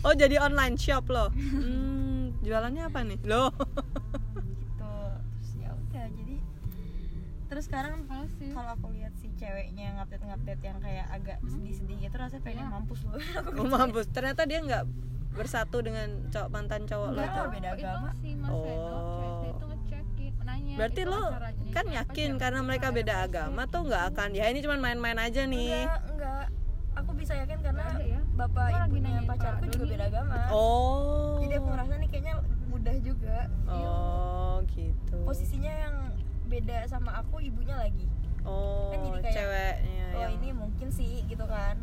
Oh 0.01 0.13
jadi 0.17 0.41
online 0.41 0.75
shop 0.81 1.05
loh? 1.13 1.29
Hmm, 1.53 2.33
jualannya 2.41 2.89
apa 2.89 3.05
nih? 3.05 3.21
Lo 3.29 3.53
gitu 4.57 4.73
terus 4.81 5.49
ya 5.61 5.69
udah 5.69 6.05
jadi 6.17 6.35
terus 7.51 7.67
sekarang 7.67 8.07
Kalau 8.07 8.71
aku 8.71 8.95
lihat 8.95 9.11
si 9.13 9.27
ceweknya 9.35 9.91
ngupdate 9.93 10.23
ngupdate 10.23 10.63
yang 10.63 10.79
kayak 10.79 11.03
agak 11.11 11.37
sedih-sedih 11.43 11.97
gitu 11.99 12.15
rasanya 12.15 12.41
pengen 12.41 12.63
Iya. 12.63 12.71
mampus 12.71 12.99
loh. 13.03 13.19
Oh, 13.59 13.67
mampus. 13.67 14.07
Ternyata 14.07 14.47
dia 14.47 14.63
nggak 14.63 14.83
bersatu 15.31 15.79
dengan 15.79 16.27
cowok 16.27 16.47
mantan 16.47 16.83
cowok 16.83 17.09
lo 17.09 17.21
tuh 17.21 17.45
beda 17.49 17.69
agama. 17.71 18.07
itu 18.07 18.19
sih 18.19 18.33
mas 18.35 18.51
Eno 18.51 18.91
Oh. 18.91 19.43
itu 19.45 19.65
ngecekin 19.65 20.33
nanya 20.41 20.73
berarti 20.75 21.01
itu 21.01 21.07
lo 21.07 21.21
kan 21.71 21.85
yakin 21.87 22.29
jam 22.29 22.39
karena 22.39 22.59
mereka 22.61 22.87
beda 22.91 23.15
agama 23.21 23.61
tuh 23.67 23.81
nggak 23.83 24.03
akan 24.11 24.29
ya? 24.31 24.45
Ini 24.47 24.59
cuma 24.59 24.75
main-main 24.77 25.15
aja 25.17 25.43
nih. 25.43 25.83
Enggak 25.83 26.01
enggak. 26.09 26.45
Aku 26.93 27.11
bisa 27.15 27.33
yakin 27.33 27.59
karena 27.61 27.83
ya? 27.97 28.19
bapak 28.33 28.63
Aku 28.63 28.75
lagi 28.77 28.89
ibunya 28.93 29.21
pacarku 29.23 29.63
juga 29.67 29.85
beda 29.87 30.05
agama. 30.07 30.35
Oh. 30.51 31.39
Jadi 31.39 31.53
aku 31.53 31.67
ngerasa 31.67 31.93
nih 31.95 32.09
kayaknya 32.09 32.35
mudah 32.67 32.95
juga. 32.99 33.37
Oh 33.67 34.55
gitu. 34.69 35.17
Posisinya 35.23 35.71
yang 35.71 35.95
beda 36.51 36.77
sama 36.91 37.15
aku 37.23 37.39
ibunya 37.39 37.79
lagi. 37.79 38.05
Oh 38.43 38.91
kan 38.91 38.99
jadi 39.07 39.19
kayak, 39.23 39.35
ceweknya 39.37 40.05
oh 40.11 40.19
yang- 40.19 40.33
ini 40.35 40.49
mungkin 40.51 40.87
sih 40.91 41.23
gitu 41.31 41.45
kan. 41.47 41.79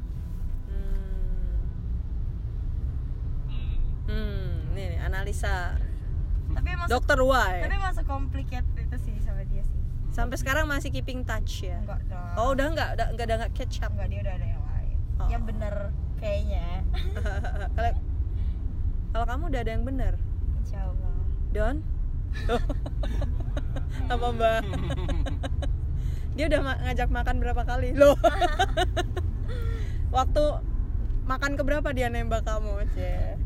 Hmm. 0.69 1.65
Hmm. 3.49 3.73
hmm 4.13 4.49
ini 4.77 4.83
nih, 4.93 5.01
analisa. 5.01 5.81
Tapi 6.53 6.69
emang 6.73 6.89
dokter 6.89 7.17
tapi 7.17 7.65
Y 7.65 7.77
emang 7.77 7.95
complicated 8.05 8.77
itu 8.77 8.97
sih 9.01 9.17
sama 9.25 9.45
dia 9.49 9.65
sih. 9.65 9.81
Sampai 10.13 10.37
sekarang 10.41 10.69
masih 10.69 10.93
keeping 10.93 11.25
touch 11.25 11.65
ya? 11.65 11.81
Enggak 11.81 12.05
dong 12.09 12.35
oh 12.37 12.49
udah 12.53 12.67
nggak 12.75 12.89
udah 12.97 13.07
nggak 13.17 13.27
ada 13.29 13.35
nggak 13.45 13.53
catch 13.57 13.81
up 13.85 13.93
enggak 13.97 14.09
dia 14.13 14.21
udah 14.25 14.35
ada 14.35 14.47
yang 14.47 14.65
lain. 14.65 14.97
Oh. 15.19 15.29
yang 15.29 15.43
bener 15.49 15.75
kayaknya. 16.19 16.67
Kalau 17.77 17.93
kalau 19.09 19.25
kamu 19.25 19.43
udah 19.49 19.61
ada 19.65 19.73
yang 19.73 19.85
bener? 19.89 20.15
Insya 20.61 20.79
Allah. 20.85 21.15
Don 21.55 21.77
apa 24.07 24.27
mbak 24.31 24.61
dia 26.35 26.45
udah 26.47 26.61
ma- 26.61 26.81
ngajak 26.83 27.09
makan 27.09 27.37
berapa 27.39 27.63
kali 27.63 27.93
loh 27.93 28.15
waktu 30.09 30.45
makan 31.25 31.53
keberapa 31.55 31.89
dia 31.91 32.09
nembak 32.09 32.43
kamu 32.43 32.85
cie 32.93 33.37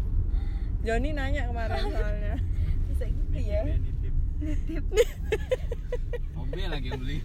Joni 0.83 1.11
nanya 1.11 1.47
kemarin 1.47 1.83
soalnya 1.89 2.35
bisa 2.89 3.05
gitu 3.07 3.39
ya 3.39 3.63
Nitip, 3.63 4.15
nitip. 4.43 4.85
mobil 6.35 6.67
lagi 6.67 6.87
yang 6.89 6.99
beli 6.99 7.19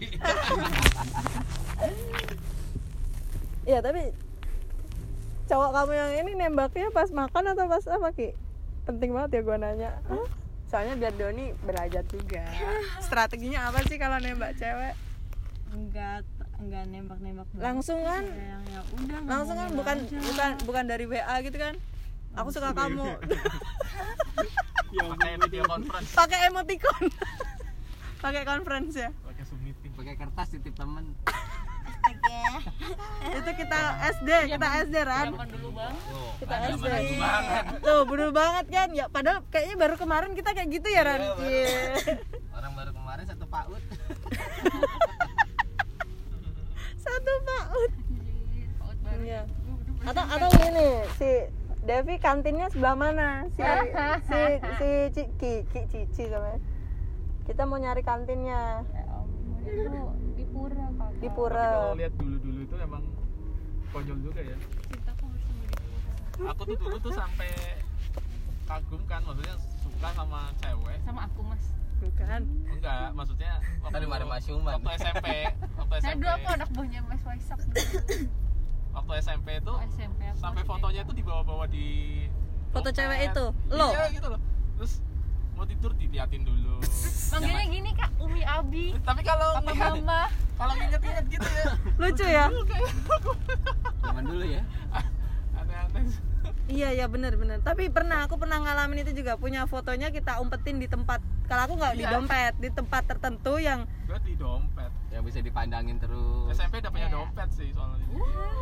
Iya 3.63 3.83
tapi 3.83 4.15
cowok 5.45 5.69
kamu 5.73 5.91
yang 5.93 6.11
ini 6.21 6.31
nembaknya 6.37 6.87
pas 6.89 7.09
makan 7.09 7.51
atau 7.51 7.67
pas 7.67 7.83
apa 7.83 8.07
ki? 8.11 8.31
Penting 8.83 9.11
banget 9.11 9.29
ya 9.35 9.41
gua 9.43 9.57
nanya. 9.57 9.91
Hah? 10.07 10.23
Soalnya 10.67 10.95
biar 10.97 11.13
Doni 11.13 11.55
belajar 11.57 12.03
juga. 12.03 12.43
Strateginya 13.05 13.67
apa 13.67 13.79
sih 13.83 13.95
kalau 13.95 14.17
nembak 14.17 14.55
cewek? 14.55 14.95
enggak 15.67 16.23
enggak 16.57 16.83
nembak 16.87 17.19
nembak 17.19 17.43
Langsung 17.53 17.99
kan? 18.01 18.23
yang 18.23 18.63
ya 18.65 18.79
udah 18.87 19.19
Langsung 19.27 19.55
kan 19.55 19.67
bukan 19.69 19.97
aja. 19.99 20.15
bukan 20.23 20.49
bukan 20.63 20.83
dari 20.85 21.05
WA 21.05 21.35
gitu 21.39 21.57
kan? 21.57 21.75
Aku 22.33 22.49
suka 22.49 22.71
kamu. 22.71 23.03
pakai 24.87 25.35
video 25.41 25.63
conference 25.65 26.09
Pakai 26.13 26.39
emoticon. 26.47 27.03
Pakai 28.17 28.43
conference 28.43 28.95
ya. 28.97 29.09
pakai 29.21 29.43
zoom 29.45 29.61
meeting 29.61 29.91
pakai 29.93 30.15
kertas 30.15 30.47
titip 30.49 30.73
temen. 30.73 31.13
Itu 33.29 33.51
kita 33.53 33.79
SD, 34.13 34.29
kita 34.49 34.67
SD 34.81 34.95
Ran. 34.99 35.27
dulu 35.29 35.69
bang 35.71 35.93
Tuh, 36.01 36.27
Kita 36.39 36.55
SD. 36.71 36.87
banget 37.17 37.63
Tuh, 37.79 38.01
bener 38.05 38.29
banget 38.31 38.65
kan? 38.67 38.87
Ya 38.91 39.05
padahal 39.07 39.43
kayaknya 39.47 39.75
baru 39.77 39.95
kemarin 39.95 40.31
kita 40.31 40.49
kayak 40.51 40.69
gitu 40.71 40.87
ya 40.87 41.01
Ran. 41.03 41.19
Iya, 41.19 41.29
baru. 41.29 41.43
Iya. 41.43 41.67
orang 42.53 42.73
baru 42.73 42.91
kemarin 42.93 43.23
satu 43.25 43.45
paut 43.45 43.81
Satu 46.97 47.33
paut 47.43 47.91
baru 48.97 49.19
Iya. 49.19 49.41
Atau 50.03 50.23
atau 50.23 50.47
gini 50.53 50.89
si 51.15 51.31
Devi 51.81 52.15
kantinnya 52.17 52.67
sebelah 52.67 52.95
mana 52.95 53.29
si 53.49 53.63
si 54.29 54.39
si 54.77 54.89
Ciki 55.09 55.53
Ki 55.65 55.81
Cici 55.87 56.23
sama 56.27 56.59
kita 57.43 57.63
mau 57.63 57.75
nyari 57.75 58.03
kantinnya 58.03 58.83
Ya 58.83 59.03
itu 60.57 60.73
di 60.73 60.73
pura 60.73 60.85
kakak 60.89 61.09
di 61.13 61.17
Tapi 61.17 61.27
pura 61.29 61.65
kalau 61.67 61.95
lihat 61.95 62.13
dulu-dulu 62.17 62.59
itu 62.63 62.75
emang 62.81 63.03
konyol 63.87 64.17
juga 64.19 64.41
ya. 64.41 64.57
Cintaku 64.89 65.23
bersama 65.29 65.61
di 65.61 65.75
pura 65.77 66.49
aku 66.49 66.61
tuh 66.63 66.77
dulu 66.77 66.95
tuh 66.99 67.13
sampai 67.13 67.51
kagum 68.67 69.01
kan 69.05 69.21
maksudnya 69.23 69.55
suka 69.79 70.09
sama 70.11 70.41
cewek. 70.59 70.97
Sama 71.05 71.21
aku 71.23 71.41
mas. 71.45 71.63
Bukan. 71.97 72.41
Enggak 72.69 73.09
maksudnya 73.11 73.51
waktu, 73.81 73.93
Tadi 73.97 74.05
mari 74.05 74.25
Mas 74.27 74.45
Yuman. 74.45 74.73
waktu 74.77 74.89
SMP 75.01 75.27
waktu 75.73 75.93
saya 75.97 76.01
SMP 76.03 76.21
dulu 76.21 76.29
aku 76.29 76.47
anak 76.53 76.69
buahnya 76.69 76.99
mas 77.09 77.21
Waisak 77.25 77.57
dulu 77.57 77.77
waktu 78.93 79.11
SMP 79.17 79.47
itu 79.57 79.73
Oh, 79.73 79.81
SMP 79.89 80.21
aku 80.25 80.37
sampai 80.37 80.63
fotonya 80.63 81.01
tuh 81.01 81.15
dibawa-bawa 81.15 81.65
di 81.65 81.85
Foto 82.69 82.89
dompet. 82.89 82.97
cewek 82.99 83.19
itu? 83.31 83.45
Lo? 83.71 83.87
iya 83.89 84.05
gitu 84.11 84.27
loh. 84.27 84.39
Terus 84.77 84.93
mau 85.57 85.65
tidur 85.65 85.91
diliatin 85.95 86.45
dulu. 86.45 86.77
Manggilnya 87.33 87.65
gini 87.65 87.91
kak. 87.97 88.09
Umi 88.21 88.41
Abi. 88.45 88.85
Tapi 89.01 89.21
kalau 89.25 89.57
Papa 89.57 89.73
Mama 89.73 90.21
kalau 90.57 90.73
inget-inget 90.75 91.25
gitu 91.29 91.47
ya. 91.47 91.65
Lucu 91.95 92.25
ya? 92.25 92.45
Zaman 94.01 94.23
dulu 94.23 94.45
ya. 94.45 94.61
Aneh-aneh. 95.55 96.03
Iya 96.67 96.89
iya 96.93 97.05
bener 97.07 97.35
bener. 97.35 97.59
Tapi 97.61 97.87
pernah 97.87 98.25
aku 98.25 98.35
pernah 98.35 98.59
ngalamin 98.59 99.01
itu 99.01 99.15
juga. 99.15 99.35
Punya 99.35 99.63
fotonya 99.65 100.09
kita 100.09 100.37
umpetin 100.37 100.77
di 100.77 100.87
tempat 100.87 101.19
kalau 101.45 101.63
aku 101.63 101.73
nggak 101.75 101.95
di 101.95 102.03
Iya. 102.03 102.11
dompet 102.11 102.53
di 102.57 102.69
tempat 102.69 103.03
tertentu 103.05 103.55
yang 103.57 103.87
gue 104.03 104.19
di 104.25 104.35
dompet. 104.35 104.91
Yang 105.07 105.23
bisa 105.25 105.39
dipandangin 105.41 105.97
terus. 105.97 106.51
SMP 106.51 106.79
udah 106.79 106.91
punya 106.91 107.07
Iya. 107.07 107.15
dompet 107.15 107.49
sih 107.51 107.69
soalnya. 107.71 108.05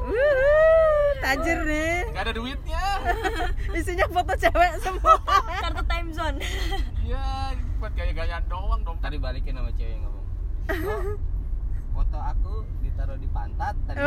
Wuh, 0.06 1.10
tajir 1.20 1.60
nih. 1.64 1.98
Gak 2.12 2.24
ada 2.24 2.34
duitnya. 2.34 2.84
Isinya 3.78 4.06
foto 4.08 4.34
cewek 4.36 4.72
semua. 4.80 5.16
Kartu 5.64 5.84
time 5.84 6.10
zone. 6.12 6.38
Iya 7.02 7.26
buat 7.76 7.92
gaya-gayaan 7.92 8.46
doang 8.46 8.82
dompet. 8.84 9.02
Tadi 9.04 9.18
balikin 9.18 9.54
sama 9.54 9.72
cewek 9.72 9.92
yang 9.92 10.02
ngomong. 10.04 10.26
"Oh, 10.66 11.04
foto 11.96 12.18
aku 12.20 12.54
ditaruh 12.82 13.16
di 13.16 13.28
pantat 13.28 13.76
tadi 13.86 14.00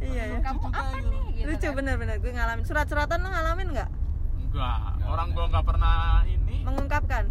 iya 0.00 0.22
ya. 0.26 0.38
kamu 0.40 0.60
juga 0.62 0.80
apa 0.80 0.96
gitu. 0.96 1.08
nih 1.08 1.22
gitu 1.30 1.46
lucu 1.46 1.60
kan. 1.62 1.74
bener-bener. 1.74 2.16
Gue 2.18 2.32
ngalamin. 2.32 2.64
Surat-suratan 2.64 3.18
lo 3.18 3.28
ngalamin 3.28 3.68
nggak? 3.70 3.90
Enggak. 4.40 4.78
Enggak, 4.90 5.06
orang 5.06 5.28
gua 5.30 5.44
nggak 5.46 5.64
pernah 5.66 5.96
ini. 6.26 6.56
Mengungkapkan? 6.60 7.24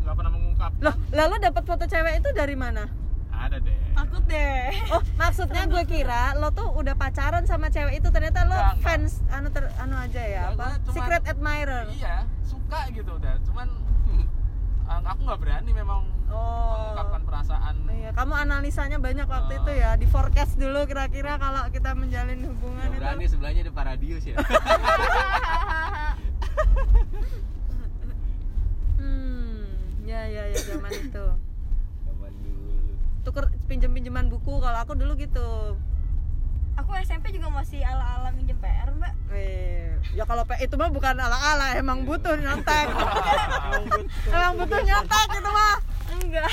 Nggak 0.00 0.14
pernah 0.14 0.32
mengungkap 0.32 0.70
loh 0.78 0.94
lalu 1.10 1.34
dapat 1.40 1.62
foto 1.62 1.84
cewek 1.84 2.14
itu 2.16 2.28
dari 2.32 2.54
mana? 2.54 2.86
Ada 3.28 3.58
deh. 3.58 3.76
Takut 3.92 4.22
deh. 4.24 4.70
Oh 4.88 5.02
maksudnya 5.14 5.62
gue 5.66 5.82
kira 5.84 6.32
lo 6.34 6.48
tuh 6.50 6.68
udah 6.72 6.94
pacaran 6.94 7.44
sama 7.44 7.68
cewek 7.68 7.98
itu. 7.98 8.08
Ternyata 8.08 8.38
lo 8.42 8.54
Enggak, 8.54 8.70
enggak. 8.72 8.84
fans 8.86 9.12
anu 9.28 9.48
ter, 9.50 9.64
anu 9.76 9.94
aja 9.94 10.22
ya 10.22 10.42
Enggak, 10.48 10.56
apa? 10.56 10.66
gue 10.72 10.84
cuman- 10.86 10.94
secret 10.96 11.22
admirer. 11.26 11.84
Iya 11.92 12.16
suka 12.40 12.80
gitu 12.90 13.10
udah. 13.12 13.34
Cuman 13.42 13.68
eh, 14.86 15.00
aku 15.04 15.20
nggak 15.26 15.40
berani 15.42 15.70
memang 15.70 16.00
oh. 16.30 16.70
mengungkapkan 16.72 17.22
perasaan. 17.26 17.74
Iya 17.90 18.10
kamu 18.14 18.34
analisanya 18.38 18.98
banyak 19.02 19.26
waktu 19.26 19.52
Oh. 19.56 19.60
itu 19.66 19.70
ya 19.76 19.90
di 19.98 20.06
forecast 20.06 20.54
dulu 20.56 20.86
kira-kira 20.86 21.36
kalau 21.36 21.66
kita 21.70 21.90
menjalin 21.92 22.40
hubungan 22.46 22.86
Nggak 22.94 23.00
berani 23.02 23.24
itu 23.24 23.32
sebelahnya 23.34 23.60
ada 23.66 23.74
paradius 23.74 24.24
ya? 24.24 24.36
Hmm 28.96 29.66
ya 30.08 30.24
ya 30.24 30.42
ya 30.48 30.58
zaman 30.64 30.88
itu. 30.88 31.26
Zaman 32.06 32.32
dulu. 32.40 32.72
Tuker 33.26 33.44
pinjem 33.66 33.90
pinjeman 33.92 34.30
buku 34.30 34.62
kalau 34.62 34.78
aku 34.80 34.94
dulu 34.94 35.18
gitu 35.18 35.76
aku 36.76 36.90
SMP 36.98 37.32
juga 37.32 37.48
masih 37.50 37.80
ala 37.80 38.04
ala 38.16 38.28
minjem 38.30 38.56
PR 38.56 38.88
mbak 38.90 39.12
Eh, 39.28 39.92
ya 40.12 40.24
kalau 40.24 40.44
pe- 40.44 40.56
itu 40.58 40.74
mah 40.74 40.88
bukan 40.88 41.12
ala-ala, 41.14 41.74
emang 41.74 42.02
butuh 42.02 42.32
nyontek. 42.34 42.88
emang 44.30 44.54
butuh 44.56 44.80
nyontek 44.80 45.28
itu 45.30 45.50
mah. 45.50 45.76
enggak 46.08 46.46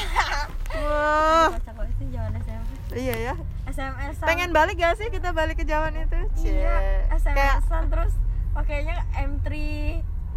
Wah, 0.74 1.54
itu 1.86 2.04
zaman 2.10 2.32
SMP 2.36 2.70
iya 2.94 3.16
ya. 3.22 3.34
SMS. 3.66 4.16
Pengen 4.20 4.52
balik 4.52 4.76
gak 4.76 4.98
sih 4.98 5.08
kita 5.08 5.32
balik 5.32 5.56
ke 5.56 5.64
zaman 5.64 5.96
itu? 5.96 6.20
iya. 6.44 7.08
Kayak 7.16 7.64
SMS-an 7.64 7.84
terus 7.88 8.14
pakainya 8.52 8.96
M3 9.16 9.50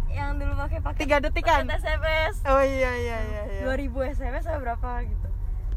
yang 0.09 0.37
dulu 0.37 0.53
pakai 0.57 0.79
pakai 0.79 0.99
tiga 0.99 1.17
detikan. 1.19 1.67
SMS 1.67 2.41
Oh 2.45 2.57
iya 2.57 2.91
iya 2.95 3.17
iya. 3.19 3.41
iya. 3.51 3.63
2000 3.65 3.91
SMS 4.13 4.45
atau 4.45 4.59
berapa 4.59 4.89
gitu 5.03 5.27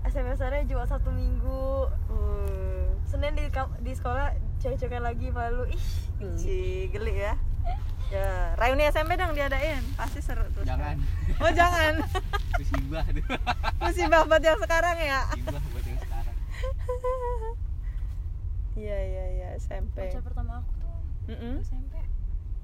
SMS-annya 0.03 0.65
jual 0.67 0.85
satu 0.85 1.11
minggu 1.11 1.89
Uh, 2.07 2.80
Senin 3.11 3.35
di, 3.35 3.51
di 3.81 3.93
sekolah 3.93 4.31
cewek-cewek 4.57 4.99
lagi 4.99 5.29
malu 5.29 5.67
ih 5.67 5.85
Ci, 6.37 6.61
geli 6.89 7.19
ya. 7.19 7.35
Ya, 8.11 8.27
reuni 8.57 8.83
SMP 8.85 9.15
dong 9.15 9.33
diadain. 9.33 9.79
Pasti 9.95 10.19
seru 10.19 10.43
tuh. 10.51 10.63
jangan 10.65 10.99
Oh, 11.43 11.47
jangan. 11.49 12.03
musibah 12.59 13.07
tuh 13.07 13.23
Musibah 13.79 14.23
buat 14.25 14.39
yang 14.41 14.59
sekarang 14.59 14.97
ya. 14.97 15.21
musibah 15.29 15.63
buat 15.65 15.85
yang 15.85 15.99
sekarang 16.01 16.37
Iya 18.73 18.99
iya 19.01 19.25
iya 19.33 19.49
SMP. 19.57 19.95
pacar 20.01 20.23
pertama 20.23 20.59
aku 20.59 20.71
tuh 20.77 20.99
Mm-mm. 21.29 21.55
SMP 21.61 21.95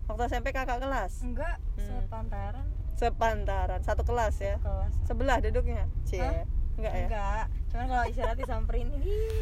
waktu 0.06 0.22
SMP 0.28 0.46
kakak 0.50 0.78
kelas 0.78 1.12
enggak 1.20 1.56
Hmm. 1.76 1.86
sepantaran 2.00 2.66
sepantaran 2.94 3.80
satu 3.80 4.02
kelas 4.02 4.34
ya 4.38 4.56
kelas 4.58 4.94
sebelah 5.04 5.38
duduknya 5.38 5.84
cie 6.02 6.18
Hah? 6.20 6.42
enggak 6.74 6.92
ya 6.92 7.02
enggak 7.04 7.44
cuman 7.72 7.86
kalau 7.90 8.04
istirahat 8.08 8.38
disamperin 8.38 8.88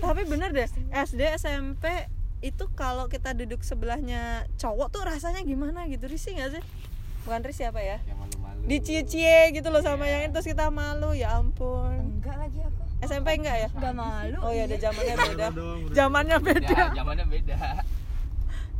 tapi 0.01 0.23
bener 0.27 0.51
deh 0.51 0.69
SD 0.91 1.21
SMP 1.39 2.09
itu 2.45 2.69
kalau 2.77 3.09
kita 3.09 3.33
duduk 3.33 3.65
sebelahnya 3.65 4.45
cowok 4.61 4.93
tuh 4.93 5.03
rasanya 5.09 5.41
gimana 5.49 5.89
gitu? 5.89 6.05
Risih 6.05 6.37
nggak 6.37 6.61
sih? 6.61 6.63
Bukan 7.25 7.41
risih 7.41 7.73
apa 7.73 7.81
ya? 7.81 8.05
Yang 8.05 8.21
malu-malu. 8.21 8.61
Dicie-cie 8.69 9.49
gitu 9.57 9.73
loh 9.73 9.81
sama 9.81 10.05
yang 10.05 10.29
itu 10.29 10.37
terus 10.37 10.53
kita 10.53 10.69
malu 10.69 11.17
ya 11.17 11.41
ampun. 11.41 12.21
Enggak 12.21 12.37
lagi 12.37 12.61
aku. 12.61 12.85
SMP 13.01 13.41
enggak 13.41 13.57
ya? 13.65 13.69
enggak 13.73 13.95
malu 13.97 14.37
oh 14.45 14.53
ya 14.53 14.65
iya. 14.65 14.65
ada 14.69 14.77
zamannya 14.77 15.15
beda. 15.17 15.47
zamannya 15.97 16.39
beda. 16.45 16.69
ya 16.77 16.85
zamannya 16.93 17.27
beda. 17.33 17.57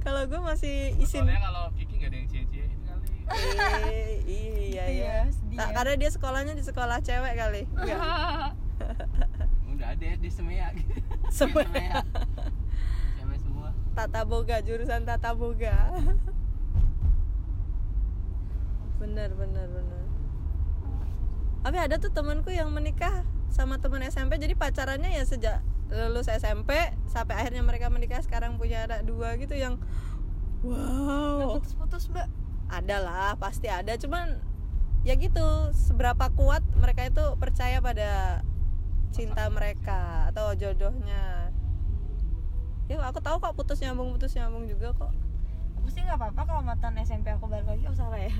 Kalau 0.05 0.21
gue 0.29 0.41
masih 0.45 0.77
isin. 1.01 1.25
soalnya 1.25 1.41
kalau 1.41 1.65
Kiki 1.73 1.95
nggak 1.97 2.11
ada 2.13 2.17
yang 2.21 2.29
cie-cie 2.29 2.65
kali. 2.69 3.09
Eh, 3.89 4.13
iya 4.29 4.85
Gitu 4.85 5.01
ya. 5.01 5.25
ya, 5.25 5.57
Nah, 5.57 5.69
ya. 5.73 5.75
karena 5.81 5.93
dia 5.97 6.11
sekolahnya 6.13 6.53
di 6.53 6.65
sekolah 6.69 7.01
cewek 7.01 7.33
kali. 7.41 7.63
Enggak. 7.73 8.01
ada 9.95 10.19
di 10.19 10.31
semea 10.31 10.75
Semua. 11.39 11.63
semea 11.65 12.03
cewek 13.19 13.39
semua 13.39 13.71
Tata 13.95 14.27
Boga, 14.27 14.59
jurusan 14.59 15.07
Tata 15.07 15.39
Boga. 15.39 15.95
bener, 18.99 19.31
bener, 19.39 19.71
bener. 19.71 20.03
Tapi 21.63 21.79
ada 21.79 21.95
tuh 22.03 22.11
temanku 22.11 22.51
yang 22.51 22.75
menikah 22.75 23.23
sama 23.55 23.79
teman 23.79 24.03
SMP, 24.03 24.43
jadi 24.43 24.59
pacarannya 24.59 25.15
ya 25.15 25.23
sejak 25.23 25.63
lulus 25.95 26.27
SMP 26.27 26.75
sampai 27.07 27.35
akhirnya 27.39 27.63
mereka 27.63 27.87
menikah 27.87 28.19
sekarang 28.19 28.59
punya 28.59 28.91
anak 28.91 29.07
dua 29.07 29.39
gitu 29.39 29.55
yang 29.55 29.79
wow 30.65 31.61
putus-putus 31.61 32.09
mbak 32.11 32.27
ada 32.73 32.97
lah 32.99 33.31
pasti 33.37 33.69
ada 33.69 33.95
cuman 34.01 34.41
ya 35.05 35.15
gitu 35.21 35.71
seberapa 35.77 36.33
kuat 36.33 36.65
mereka 36.81 37.05
itu 37.07 37.25
percaya 37.37 37.85
pada 37.85 38.41
cinta 39.15 39.47
mereka 39.47 40.27
atau 40.35 40.51
jodohnya. 40.59 41.55
Ya 42.91 42.99
aku 43.01 43.23
tahu 43.23 43.39
kok 43.39 43.55
putus 43.55 43.79
nyambung 43.79 44.11
putus 44.19 44.35
nyambung 44.35 44.67
juga 44.67 44.91
kok. 44.93 45.15
Aku 45.79 45.89
sih 45.89 46.03
nggak 46.03 46.19
apa-apa 46.19 46.43
kalau 46.45 46.61
mantan 46.67 46.99
SMP 46.99 47.31
aku 47.31 47.47
balik 47.47 47.71
lagi 47.71 47.87
oh 47.87 47.95
salah 47.95 48.19
ya. 48.19 48.35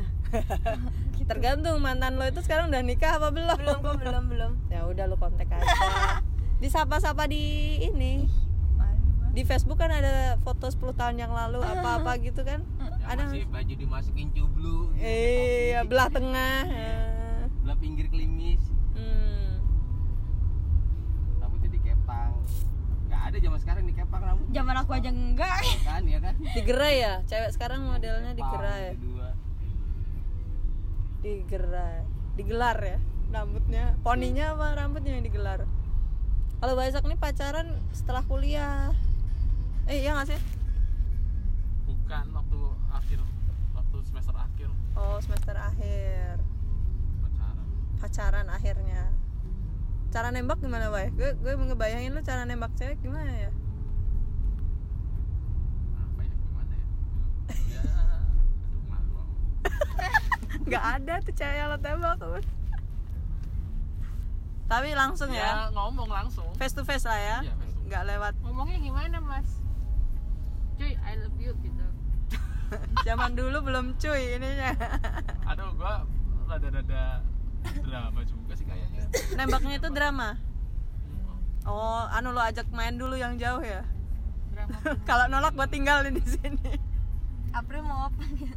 Tergantung 1.31 1.79
mantan 1.79 2.19
lo 2.19 2.27
itu 2.27 2.43
sekarang 2.43 2.75
udah 2.75 2.83
nikah 2.83 3.23
apa 3.23 3.31
belum. 3.31 3.57
Belum 3.57 3.79
kok 3.79 3.95
belum 4.03 4.25
belum. 4.29 4.53
Ya 4.75 4.83
udah 4.85 5.07
lo 5.07 5.15
kontak 5.15 5.49
aja. 5.55 5.63
Disapa-sapa 6.59 7.31
di 7.31 7.79
ini. 7.79 8.27
Di 9.35 9.43
Facebook 9.43 9.83
kan 9.83 9.91
ada 9.91 10.39
foto 10.47 10.71
10 10.71 10.95
tahun 10.95 11.17
yang 11.19 11.35
lalu 11.35 11.63
apa-apa 11.63 12.19
gitu 12.27 12.43
kan? 12.43 12.67
Yang 13.03 13.11
ada 13.11 13.23
masih 13.31 13.47
baju 13.51 13.75
dimasukin 13.75 14.29
cublu 14.31 14.95
gitu, 14.95 15.03
eh 15.03 15.75
topi, 15.75 15.89
belah 15.91 16.09
tengah. 16.11 16.59
Belah 17.67 17.79
pinggir 17.83 18.07
klimis 18.15 18.63
hmm. 18.95 19.59
rambutnya 21.43 21.69
dikepang 21.75 22.33
nggak 23.11 23.23
ada 23.35 23.43
zaman 23.43 23.59
sekarang 23.59 23.83
dikepang 23.91 24.23
rambut. 24.23 24.47
Zaman 24.55 24.75
aku 24.79 24.91
aja 24.95 25.11
enggak. 25.11 25.59
Kan 25.83 26.07
ya 26.07 26.23
kan? 26.23 26.39
Digerai 26.39 26.97
ya 27.03 27.15
cewek 27.27 27.51
sekarang 27.51 27.83
modelnya 27.83 28.31
digerai. 28.31 28.95
digerai 31.25 32.05
digelar 32.39 32.79
ya 32.79 32.99
rambutnya. 33.35 33.99
Poninya 34.07 34.55
apa 34.55 34.79
rambutnya 34.79 35.19
yang 35.19 35.27
digelar? 35.27 35.67
Kalau 36.63 36.75
Baisak 36.79 37.03
nih 37.11 37.19
pacaran 37.19 37.75
setelah 37.91 38.23
kuliah. 38.23 38.95
Eh 39.91 40.07
iya 40.07 40.15
gak 40.15 40.31
sih? 40.31 40.41
Bukan 41.91 42.31
waktu 42.31 42.61
akhir 42.95 43.19
waktu 43.75 43.97
semester 44.07 44.37
akhir. 44.39 44.69
Oh 44.95 45.19
semester 45.19 45.59
akhir. 45.59 46.39
Pacaran. 47.19 47.67
Pacaran 47.99 48.47
akhirnya 48.47 49.11
cara 50.15 50.31
nembak 50.31 50.63
gimana 50.63 50.95
Bay? 50.95 51.11
gue 51.11 51.35
gue 51.43 51.53
mau 51.59 51.67
ngebayangin 51.67 52.15
lu 52.15 52.23
cara 52.23 52.47
nembak 52.47 52.71
cewek 52.79 53.03
gimana 53.03 53.35
ya? 53.35 53.51
Ya 56.23 56.35
gimana 56.39 56.73
ya? 56.79 56.87
Ya 57.67 57.83
aduh 57.83 58.83
malu 58.87 59.13
aku. 59.19 59.35
nggak 60.71 60.85
ada 61.03 61.15
tuh 61.19 61.35
cewek 61.35 61.57
yang 61.59 61.69
lo 61.75 61.79
tembak 61.83 62.19
tapi 64.65 64.97
langsung 64.97 65.29
ya, 65.29 65.69
ya 65.69 65.77
ngomong 65.77 66.09
langsung. 66.09 66.49
Face 66.57 66.73
to 66.73 66.89
face 66.89 67.05
lah 67.05 67.21
ya. 67.21 67.39
Iya, 67.45 67.53
face 67.53 67.77
to 67.77 67.81
face. 67.85 67.87
nggak 67.93 68.03
lewat. 68.17 68.35
Ngomongnya 68.41 68.79
gimana 68.81 69.17
mas? 69.21 69.49
Cuy 70.81 70.97
I 70.97 71.21
love 71.21 71.37
you 71.37 71.53
gitu. 71.61 71.85
Zaman 73.07 73.37
dulu 73.37 73.61
belum 73.61 73.95
cuy 74.01 74.41
ininya. 74.41 74.73
Aduh 75.53 75.69
gua 75.77 76.09
rada-rada 76.49 77.21
drama 77.85 78.21
juga 78.25 78.53
sih 78.57 78.65
kayaknya 78.65 78.84
nembaknya 79.39 79.79
itu 79.79 79.89
drama? 79.91 80.39
Oh 81.65 82.05
anu 82.13 82.37
lo 82.37 82.45
ajak 82.45 82.69
main 82.77 83.01
dulu 83.01 83.17
yang 83.17 83.41
jauh 83.41 83.65
ya? 83.65 83.83
Drama 84.53 84.77
kalau 85.09 85.25
nolak 85.33 85.57
gua 85.57 85.69
tinggalin 85.69 86.13
di 86.13 86.25
sini. 86.25 86.77
April 87.55 87.87
mau 87.87 88.11
apa 88.11 88.23
nih? 88.35 88.53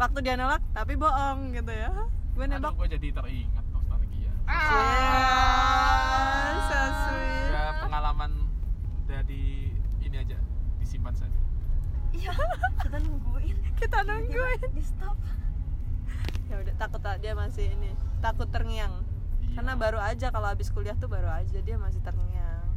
Waktu 0.00 0.18
dia 0.24 0.34
nolak 0.40 0.64
tapi 0.72 0.96
bohong 0.96 1.52
gitu 1.52 1.70
ya. 1.70 1.92
Gue 2.34 2.46
nembak. 2.48 2.74
Aduh 2.74 2.80
gua 2.82 2.88
jadi 2.88 3.08
teringat 3.14 3.66
nostalgia. 3.70 4.32
Ah, 4.48 6.56
so 6.66 6.78
sweet. 7.06 7.52
udah 7.52 7.70
pengalaman 7.86 8.30
udah 9.06 9.20
di 9.28 9.70
ini 10.02 10.16
aja 10.18 10.38
disimpan 10.80 11.14
saja. 11.14 11.38
Iya 12.16 12.32
kita 12.80 12.98
nungguin. 13.02 13.56
Kita 13.76 13.98
nungguin. 14.08 14.70
di 14.72 14.82
stop. 14.82 15.18
Ya 16.48 16.64
udah 16.64 16.74
takut 16.80 17.00
tak 17.04 17.20
dia 17.20 17.36
masih 17.36 17.76
ini. 17.76 17.92
Takut 18.24 18.48
terngiang 18.48 19.04
Iya. 19.44 19.54
karena 19.54 19.72
baru 19.76 19.98
aja 20.00 20.26
kalau 20.28 20.48
habis 20.48 20.68
kuliah 20.68 20.96
tuh 20.96 21.06
baru 21.06 21.28
aja 21.28 21.58
dia 21.58 21.76
masih 21.76 22.00
terngiang. 22.00 22.68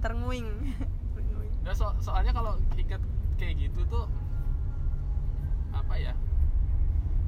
Ternguing. 0.00 0.48
Nah, 1.62 1.70
so- 1.70 1.94
soalnya 2.02 2.34
kalau 2.34 2.58
ingat 2.74 2.98
kayak 3.38 3.54
gitu 3.54 3.86
tuh 3.86 4.10
apa 5.70 5.94
ya 5.94 6.10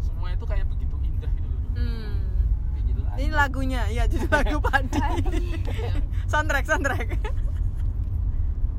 semua 0.03 0.35
itu 0.35 0.43
kayak 0.43 0.67
begitu 0.67 0.91
indah 1.07 1.31
gitu 1.31 1.47
loh. 1.47 1.61
Hmm. 1.79 2.19
Kayak 2.75 2.85
judul 2.91 3.05
ini 3.15 3.31
lagunya 3.31 3.83
ya 3.87 4.11
judul 4.11 4.27
lagu 4.27 4.59
padi. 4.59 4.99
Soundtrack 6.35 6.67
soundtrack. 6.67 7.15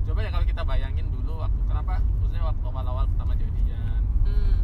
Coba 0.03 0.19
ya 0.21 0.29
kalau 0.29 0.43
kita 0.43 0.61
bayangin 0.61 1.07
dulu 1.07 1.39
waktu 1.39 1.61
kenapa 1.63 2.03
maksudnya 2.03 2.43
waktu 2.43 2.65
awal-awal 2.67 3.05
pertama 3.09 3.33
jadian 3.33 4.01
hmm. 4.27 4.55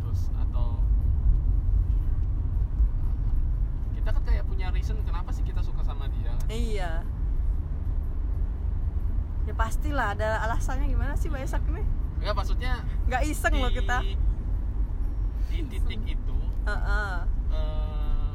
terus 0.00 0.32
atau 0.34 0.80
kita 3.94 4.08
kan 4.08 4.22
kayak 4.24 4.44
punya 4.44 4.72
reason 4.72 4.96
kenapa 5.04 5.30
sih 5.30 5.44
kita 5.44 5.60
suka 5.60 5.84
sama 5.84 6.08
dia 6.10 6.32
kan? 6.32 6.48
iya 6.48 6.90
ya 9.44 9.52
pastilah 9.84 10.16
ada 10.16 10.40
alasannya 10.48 10.88
gimana 10.88 11.12
sih 11.12 11.28
Mbak 11.28 11.44
Esak 11.44 11.60
nih 11.68 11.84
ya 12.24 12.32
maksudnya 12.32 12.72
nggak 13.04 13.20
iseng 13.28 13.52
loh 13.52 13.68
kita 13.68 14.00
di 14.00 15.60
titik 15.68 16.00
itu 16.08 16.36
Heeh. 16.64 17.12
eh, 17.52 18.32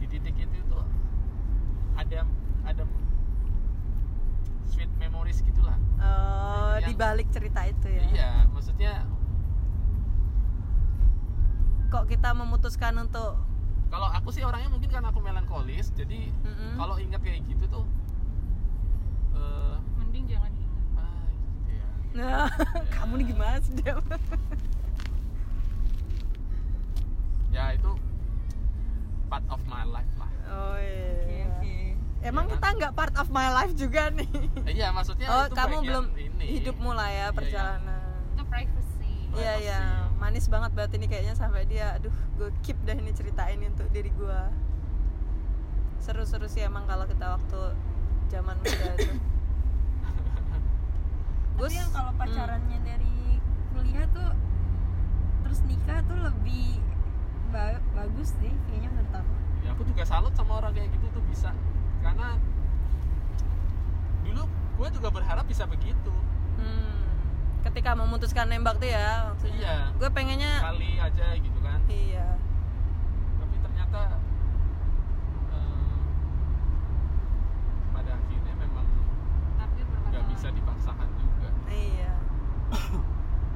di 0.00 0.06
titik 0.08 0.32
itu 0.32 0.58
tuh 0.64 0.80
ada 1.92 2.24
ada 2.64 2.82
sweet 4.64 4.88
memories 4.96 5.44
gitulah 5.44 5.76
Oh, 6.00 6.80
Yang- 6.80 6.88
di 6.88 6.92
balik 6.96 7.28
cerita 7.28 7.60
itu 7.64 7.88
ya. 7.90 8.04
iya 8.08 8.30
maksudnya 8.48 9.04
Kok 11.86 12.08
kita 12.08 12.32
memutuskan 12.32 12.96
untuk 12.96 13.44
kalau 13.86 14.08
aku 14.08 14.32
sih 14.32 14.40
orangnya 14.40 14.72
mungkin 14.72 14.88
karena 14.88 15.12
aku 15.12 15.20
melankolis 15.20 15.92
jadi 15.92 16.32
Mm-mm. 16.32 16.80
kalau 16.80 16.96
ingat 16.96 17.20
kayak 17.20 17.44
gitu 17.44 17.68
tuh 17.68 17.84
eh 19.36 19.76
mending 19.94 20.24
jangan 20.26 20.48
ingat 20.50 20.86
ah, 20.96 21.28
gitu 21.28 21.70
ya 21.72 21.88
Nah, 22.16 22.48
kamu 22.96 23.12
nih 23.20 23.26
gimana 23.28 23.56
sih, 23.60 23.76
Dem? 23.76 24.00
ya 27.48 27.72
itu 27.72 27.88
part 29.26 29.44
of 29.48 29.60
my 29.64 29.80
life 29.82 30.12
lah 30.14 30.28
Oh 30.46 30.76
iya. 30.76 31.48
oke 31.48 31.74
Emang 32.20 32.44
Iya 32.44 32.52
kita 32.52 32.68
nggak 32.74 32.92
part 32.92 33.14
of 33.16 33.28
my 33.28 33.48
life 33.48 33.72
juga 33.72 34.10
nih. 34.10 34.28
Eh, 34.64 34.74
iya 34.74 34.90
maksudnya 34.90 35.24
Oh, 35.26 35.44
itu 35.44 35.54
kamu 35.54 35.76
belum 35.80 36.04
ini 36.12 36.44
hidupmu 36.58 36.90
lah 36.90 37.06
ya 37.06 37.26
Iya, 37.26 37.32
perjalanan. 37.32 38.00
itu 38.28 38.42
privacy 38.44 39.12
Iya 39.32 39.52
iya, 39.58 39.80
manis 40.16 40.46
banget 40.46 40.72
berarti 40.72 40.96
ini 40.96 41.06
kayaknya 41.06 41.32
sampai 41.32 41.64
dia, 41.64 41.92
aduh, 41.92 42.12
gue 42.34 42.48
keep 42.60 42.76
dah 42.82 42.92
ini 42.94 43.12
cerita 43.12 43.44
ini 43.46 43.68
untuk 43.68 43.84
diri 43.90 44.08
gue. 44.10 44.40
Seru-seru 45.98 46.46
sih 46.46 46.60
emang 46.60 46.84
kalau 46.84 47.04
kita 47.04 47.36
waktu 47.36 47.60
zaman 48.26 48.56
muda 48.56 48.86
itu. 48.96 49.12
Tapi 51.56 51.72
yang 51.72 51.90
kalau 51.90 52.12
pacarannya 52.14 52.78
dari 52.80 53.40
kuliah 53.70 54.06
tuh 54.10 54.30
terus 55.42 55.60
nikah 55.64 56.00
tuh 56.04 56.18
lebih 56.20 56.80
ba- 57.48 57.82
bagus 57.94 58.36
deh 58.38 58.52
kayaknya 58.66 58.88
menurut 58.90 59.14
aku. 59.14 59.34
Ya 59.64 59.70
aku 59.72 59.82
juga 59.84 60.02
salut 60.04 60.32
sama 60.32 60.60
orang 60.60 60.72
kayak 60.72 60.90
gitu 60.90 61.06
tuh 61.10 61.22
bisa. 61.24 61.50
Karena 62.00 62.36
dulu 64.22 64.42
gue 64.76 64.88
juga 64.92 65.08
berharap 65.10 65.44
bisa 65.44 65.64
begitu. 65.64 66.12
Hmm. 66.56 66.92
ketika 67.62 67.92
memutuskan 67.92 68.46
nembak 68.46 68.78
tuh 68.78 68.86
ya 68.86 69.26
maksudnya. 69.28 69.58
Iya. 69.58 69.76
Gue 69.96 70.08
pengennya 70.08 70.52
kali 70.62 70.90
aja 70.96 71.26
gitu 71.34 71.58
kan. 71.58 71.78
Iya. 71.86 72.26
Tapi 73.36 73.56
ternyata 73.58 74.00
eh, 75.50 75.96
pada 77.90 78.10
akhirnya 78.14 78.54
memang 78.56 78.86
Takdir 79.58 79.84
berkata 79.84 80.08
nggak 80.08 80.22
lain. 80.22 80.30
bisa 80.30 80.48
dipaksakan 80.52 81.08
juga 81.16 81.48
iya 81.68 82.12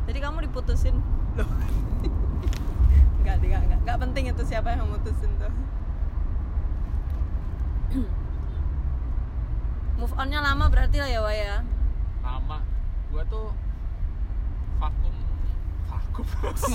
jadi 0.04 0.18
kamu 0.18 0.39
diputusin. 0.50 0.98
Loh. 1.38 1.46
Nggak 3.22 3.36
nggak 3.38 3.62
nggak. 3.70 3.80
Nggak 3.86 3.98
penting 4.02 4.24
itu 4.34 4.42
siapa 4.42 4.74
yang 4.74 4.82
memutusin 4.84 5.30
tuh. 5.38 5.52
Move 10.00 10.14
onnya 10.16 10.40
lama 10.42 10.66
berarti 10.72 10.96
lah 10.98 11.06
ya 11.06 11.20
Wak 11.22 11.34
ya? 11.36 11.56
Lama. 12.24 12.58
Gua 13.14 13.22
tuh 13.30 13.54
vakum. 14.82 15.14
Vakum. 15.86 16.26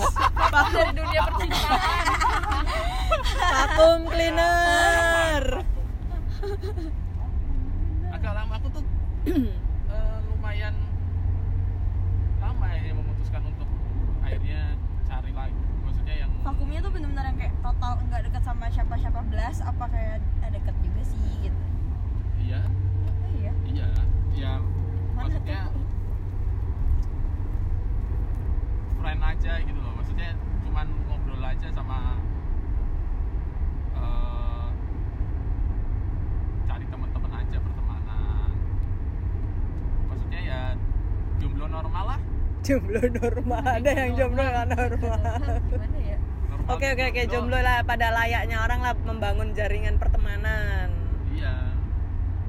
Dari 0.75 0.91
dunia 0.95 1.21
percintaan. 1.27 2.65
Vakum 3.55 3.99
cleaner 4.07 5.65
agak 8.15 8.31
lama 8.31 8.53
aku 8.57 8.67
tuh 8.79 8.83
eh, 9.27 10.17
lumayan 10.29 10.73
lama 12.39 12.65
ya 12.73 12.93
memutuskan 12.93 13.43
untuk 13.43 13.67
akhirnya 14.21 14.77
cari 15.03 15.31
lagi 15.33 15.61
maksudnya 15.83 16.15
vakumnya 16.75 16.91
tuh 16.91 16.91
bener-bener 16.91 17.25
yang 17.31 17.38
kayak 17.39 17.55
total 17.63 17.91
nggak 18.03 18.21
deket 18.27 18.43
sama 18.43 18.65
siapa-siapa 18.67 19.21
belas 19.31 19.55
apa 19.63 19.85
kayak 19.88 20.19
ada 20.43 20.59
deket 20.59 20.75
juga 20.83 21.01
sih 21.07 21.23
gitu. 21.47 21.61
Iya. 22.43 22.61
Oh 23.23 23.31
iya. 23.39 23.51
Iya. 23.63 23.88
Ya 24.35 24.51
Mana 25.15 25.23
maksudnya 25.23 25.71
tuh? 25.71 25.83
friend 28.99 29.21
aja 29.23 29.53
gitu 29.63 29.79
loh. 29.79 29.93
Maksudnya 29.95 30.35
cuman 30.67 30.88
ngobrol 31.07 31.43
aja 31.47 31.67
sama 31.71 32.19
eh, 33.95 34.67
cari 36.67 36.85
teman-teman 36.91 37.31
aja 37.39 37.57
pertemanan. 37.63 38.51
Maksudnya 40.11 40.39
ya 40.43 40.61
jomblo 41.39 41.71
normal 41.71 42.03
lah. 42.03 42.19
Jomblo 42.67 42.99
normal. 42.99 43.63
Ada 43.63 43.91
yang 43.95 44.11
jomblo 44.19 44.43
nggak 44.43 44.67
normal? 44.75 45.23
Gimana 45.71 45.99
ya? 46.03 46.14
Normal 46.14 46.14
oke 46.65 46.86
oke 46.88 47.04
oke 47.06 47.21
jomblo 47.28 47.58
lah 47.58 47.82
pada 47.84 48.10
layaknya 48.12 48.58
orang 48.60 48.82
lah 48.82 48.93
membangun 48.99 49.54
jaringan 49.54 49.95
pertemanan 49.97 50.89
iya 51.32 51.54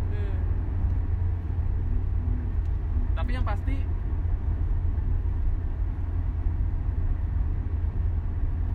Hmm. 0.09 0.37
tapi 3.15 3.31
yang 3.33 3.45
pasti 3.45 3.77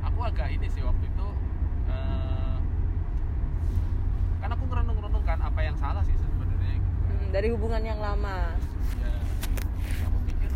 aku 0.01 0.19
agak 0.21 0.47
ini 0.51 0.67
sih 0.67 0.81
waktu 0.81 1.05
itu 1.05 1.27
eh, 1.87 2.57
kan 4.37 4.49
aku 4.49 4.63
ngerenung-renung 4.65 5.23
kan 5.23 5.39
apa 5.39 5.59
yang 5.61 5.75
salah 5.75 6.01
sih 6.01 6.13
sebenarnya 6.13 6.73
gitu 6.75 6.89
kan. 6.99 7.09
Hmm, 7.11 7.27
dari 7.31 7.47
hubungan 7.49 7.81
yang 7.81 7.97
lama 7.97 8.53
ya 8.97 9.13
aku 10.03 10.17
pikir 10.27 10.49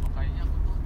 oh 0.00 0.10
kayaknya 0.12 0.42
aku 0.42 0.56
tuh 0.60 0.76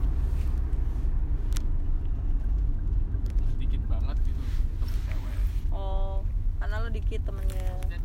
sedikit 3.51 3.83
banget 3.87 4.17
gitu 4.23 4.43
temen 4.79 4.99
cewek 5.05 5.37
oh 5.71 6.21
karena 6.57 6.77
lo 6.79 6.89
dikit 6.91 7.21
temennya 7.23 7.69
dan 7.89 8.03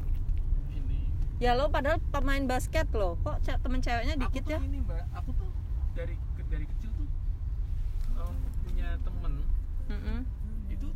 ini 0.72 1.00
ya 1.46 1.54
lo 1.54 1.70
padahal 1.70 2.02
pemain 2.10 2.42
basket 2.50 2.90
lo. 2.98 3.22
Kok 3.22 3.46
temen 3.46 3.78
ceweknya 3.78 4.18
dikit 4.18 4.42
aku 4.42 4.50
tuh 4.50 4.58
ya? 4.58 4.60
ini 4.66 4.80
mbak. 4.82 5.06
Aku 5.14 5.30
tuh 5.38 5.50
dari 5.94 6.18
dari 6.50 6.66
kecil 6.66 6.90
tuh 6.98 7.08
em, 8.18 8.36
punya 8.66 8.90
temen 9.06 9.34
Mm-mm. 9.86 10.20
itu 10.74 10.90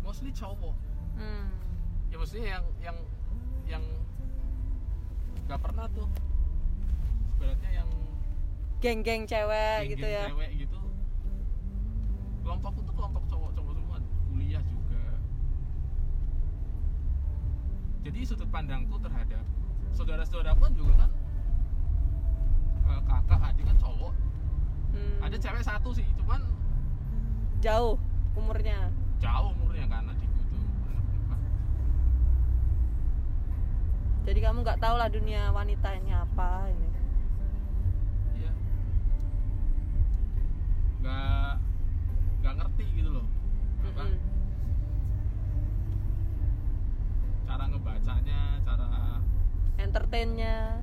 mostly 0.00 0.32
cowok. 0.32 0.72
Hmm. 1.14 1.46
ya 2.10 2.16
maksudnya 2.18 2.48
yang 2.58 2.64
yang 2.80 2.96
yang 3.68 3.84
nggak 5.44 5.60
pernah 5.60 5.84
tuh. 5.92 6.08
Sebenarnya 7.36 7.70
yang 7.84 7.88
geng-geng 8.80 9.28
cewek 9.28 9.92
gitu 9.92 10.00
geng-geng 10.00 10.16
ya? 10.16 10.24
cewek 10.32 10.50
gitu. 10.64 10.80
Kelompokku 12.40 12.80
tuh 12.88 12.94
kelompok 12.96 13.24
cowok-cowok 13.28 13.72
semua. 13.76 13.98
Kuliah 14.32 14.64
juga. 14.64 15.04
Jadi 18.00 18.18
sudut 18.24 18.48
pandangku 18.48 18.96
terhadap 18.96 19.44
saudara-saudara 19.94 20.52
pun 20.54 20.70
juga 20.74 20.92
kan 21.00 21.10
eh, 22.84 23.00
kakak 23.02 23.40
adik 23.44 23.64
kan 23.64 23.78
cowok 23.78 24.12
Hmm. 24.94 25.18
ada 25.26 25.34
cewek 25.34 25.58
satu 25.60 25.90
sih 25.90 26.06
cuman 26.14 26.38
jauh 27.58 27.98
umurnya 28.34 28.94
jauh 29.18 29.50
umurnya 29.50 29.90
kan 29.90 30.06
adikku 30.06 30.38
empat. 31.18 31.40
jadi 34.22 34.38
kamu 34.40 34.58
nggak 34.62 34.78
tahu 34.78 34.94
lah 34.94 35.10
dunia 35.10 35.50
wanitanya 35.50 36.22
apa 36.22 36.70
ini 36.70 36.88
Iya. 38.34 38.52
Nggak 42.38 42.54
ngerti 42.54 42.84
gitu 42.94 43.10
loh. 43.10 43.26
Apa? 43.82 44.02
Mm-mm. 44.04 44.18
Cara 47.44 47.64
ngebacanya, 47.66 48.40
cara 48.62 48.86
entertainnya. 50.14 50.78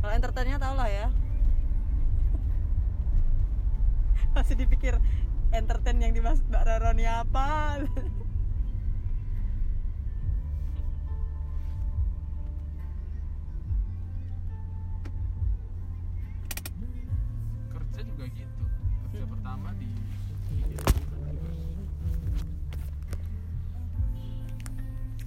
Kalau 0.00 0.16
entertainnya 0.16 0.56
tau 0.56 0.72
lah 0.80 0.88
ya. 0.88 1.12
Masih 4.32 4.56
dipikir 4.56 4.96
entertain 5.52 6.00
yang 6.00 6.16
dimaksud 6.16 6.48
Mbak 6.48 6.64
Raroni 6.64 7.04
apa? 7.04 7.84
Kerja 17.76 18.00
juga 18.08 18.24
gitu. 18.32 18.64
Kerja 19.04 19.28
pertama 19.28 19.68
di 19.76 19.92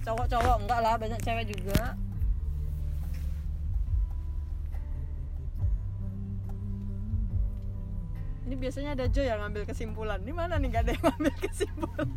cowok-cowok 0.02 0.66
enggak 0.66 0.82
lah 0.82 0.98
banyak 0.98 1.22
cewek 1.22 1.54
juga 1.54 1.94
biasanya 8.60 8.92
ada 8.92 9.08
Jo 9.08 9.24
yang 9.24 9.40
ngambil 9.40 9.64
kesimpulan. 9.64 10.20
Ini 10.20 10.32
mana 10.32 10.54
nih 10.54 10.68
nggak 10.68 10.82
ada 10.84 10.92
yang 10.92 11.04
ngambil 11.10 11.34
kesimpulan? 11.40 12.08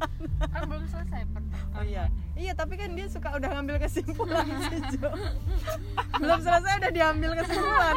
Kan 0.43 0.62
belum 0.67 0.86
selesai 0.86 1.21
pertanyaan 1.25 1.71
oh 1.73 1.84
iya. 1.84 2.06
Iya 2.34 2.51
tapi 2.53 2.73
kan 2.75 2.91
dia 2.91 3.08
suka 3.08 3.29
udah 3.32 3.49
ngambil 3.49 3.77
kesimpulan 3.79 4.43
si 4.67 4.77
Jo. 4.93 5.10
Belum 6.19 6.39
selesai 6.39 6.73
udah 6.77 6.91
diambil 6.91 7.32
kesimpulan. 7.39 7.95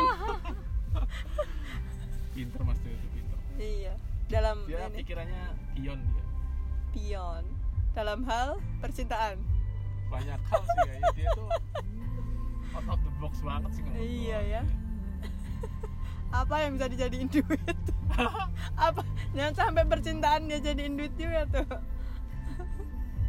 Pinter 2.30 2.61
mas 2.62 2.78
Tio 2.78 2.92
itu 2.92 3.06
pinter. 3.11 3.38
iya. 3.59 3.94
Dalam 4.26 4.56
Dia 4.64 4.87
ini. 4.87 4.96
pikirannya 5.00 5.42
pion 5.72 5.98
dia. 6.02 6.24
pion. 6.92 7.44
Dalam 7.92 8.20
hal 8.24 8.48
percintaan. 8.78 9.40
Banyak 10.06 10.40
hal 10.40 10.62
sih 10.62 10.78
kayaknya. 10.85 11.11
Dia 11.14 11.28
tuh 11.32 11.48
out 12.76 12.87
of 12.87 13.00
the 13.00 13.12
box 13.16 13.40
banget 13.40 13.70
sih. 13.72 13.82
Iya 13.96 14.38
ya. 14.44 14.62
Apa 16.37 16.55
yang 16.61 16.77
bisa 16.77 16.87
dijadiin 16.92 17.29
duit 17.33 17.79
apa 18.87 19.01
jangan 19.33 19.55
sampai 19.57 19.85
percintaan 19.88 20.49
dia 20.53 20.61
jadiin 20.61 21.01
duit 21.01 21.14
juga 21.16 21.49
tuh 21.49 21.68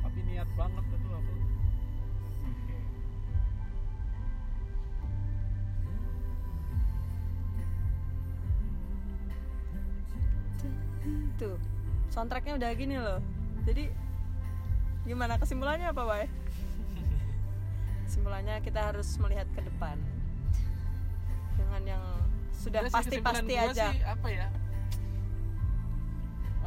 Tapi 0.07 0.19
niat 0.23 0.49
banget 0.55 0.85
itu 0.87 1.09
aku. 1.11 1.33
Oke. 2.47 2.77
tuh 11.39 11.55
soundtracknya 12.11 12.59
udah 12.59 12.69
gini 12.75 12.95
loh 12.99 13.19
jadi 13.63 13.91
gimana 15.07 15.39
kesimpulannya 15.39 15.91
apa 15.95 16.03
Bay? 16.03 16.25
kesimpulannya 18.07 18.59
kita 18.59 18.91
harus 18.91 19.07
melihat 19.23 19.47
ke 19.55 19.63
depan 19.63 19.95
dengan 21.55 21.83
yang 21.87 22.26
sudah 22.67 22.81
pasti-pasti 22.91 23.53
gua 23.55 23.71
aja. 23.71 23.87
sih, 23.95 24.03
apa 24.03 24.27
ya? 24.27 24.47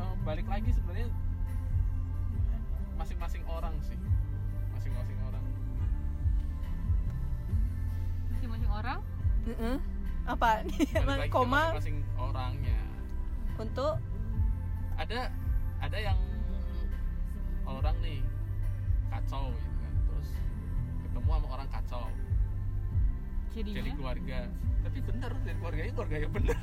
Eh, 0.00 0.12
balik 0.24 0.46
lagi 0.48 0.70
sebenarnya 0.72 1.12
masing-masing 2.96 3.44
orang 3.44 3.74
sih. 3.84 3.98
Masing-masing 4.72 5.18
orang. 5.28 5.44
Masing-masing 8.32 8.70
orang? 8.72 9.00
Mm-mm. 9.44 9.76
apa? 10.28 10.64
Balik 11.08 11.28
koma? 11.32 11.76
masing-masing 11.76 12.00
orangnya. 12.16 12.80
Untuk? 13.60 14.00
Ada 14.96 15.32
ada 15.80 15.98
yang 16.00 16.20
orang 17.64 17.96
nih 18.00 18.20
kacau 19.12 19.52
gitu 19.52 19.76
kan. 19.80 19.92
Terus 20.08 20.28
ketemu 21.04 21.28
sama 21.28 21.46
orang 21.60 21.68
kacau 21.68 22.04
jadi 23.54 23.70
jadinya 23.74 23.96
keluarga. 23.98 24.38
Tapi 24.80 24.98
bener 25.04 25.30
jadi 25.44 25.56
keluarganya 25.60 25.92
keluarga 25.92 26.16
yang 26.16 26.32
bener. 26.32 26.58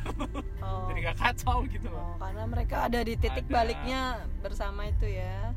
Oh. 0.63 0.85
jadi 0.89 0.99
gak 1.11 1.17
kacau 1.19 1.57
gitu 1.67 1.87
loh. 1.91 2.15
Oh, 2.15 2.15
karena 2.19 2.43
mereka 2.47 2.75
ada 2.87 2.99
di 3.03 3.13
titik 3.19 3.45
Ada. 3.47 3.53
baliknya 3.53 4.01
bersama 4.41 4.81
itu 4.89 5.07
ya. 5.07 5.51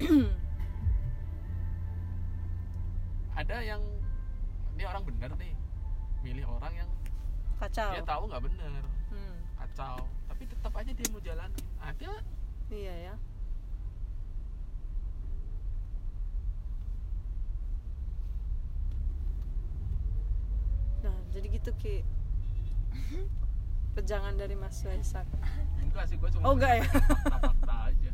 Heeh. 0.00 0.28
ada 3.40 3.56
yang 3.64 3.82
ini 4.78 4.84
orang 4.86 5.02
bener 5.08 5.30
nih. 5.40 5.54
Milih 6.24 6.46
orang 6.48 6.72
yang 6.84 6.90
kacau. 7.60 7.90
dia 7.92 8.04
tahu 8.04 8.22
nggak 8.30 8.42
bener. 8.44 8.82
Hmm, 9.12 9.36
kacau. 9.60 9.96
Tapi 10.28 10.42
tetap 10.48 10.72
aja 10.76 10.90
dia 10.92 11.06
mau 11.12 11.20
jalanin. 11.20 11.64
Ada 11.80 12.12
iya 12.72 13.12
ya 13.12 13.14
nah 21.04 21.23
jadi 21.34 21.46
gitu 21.50 21.70
ki. 21.74 21.96
Pejangan 23.92 24.34
dari 24.34 24.54
Mas 24.54 24.82
Waisak 24.82 25.26
enggak 25.80 26.04
sih 26.04 26.16
gue 26.16 26.26
cuma 26.28 26.42
Oh, 26.44 26.52
enggak 26.52 26.72
ya? 26.74 26.84
fakta-fakta 26.90 27.74
aja. 27.86 28.10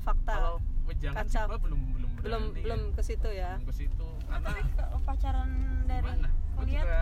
Fakta. 0.00 0.32
Kalau 0.32 0.54
wejangan 0.86 1.24
sih 1.24 1.38
gue 1.40 1.58
belum 1.60 1.80
belum 1.88 2.10
belum 2.16 2.42
berani 2.44 2.62
belum 2.62 2.80
ya. 2.80 2.94
ke 2.94 3.02
situ 3.02 3.28
ya? 3.28 3.50
Belum 3.56 3.66
ke 3.66 3.74
situ 3.76 4.06
karena 4.24 4.50
Kalau 4.72 4.98
pacaran 5.02 5.50
dari 5.84 6.10
kuliah? 6.54 6.82
juga 6.82 7.00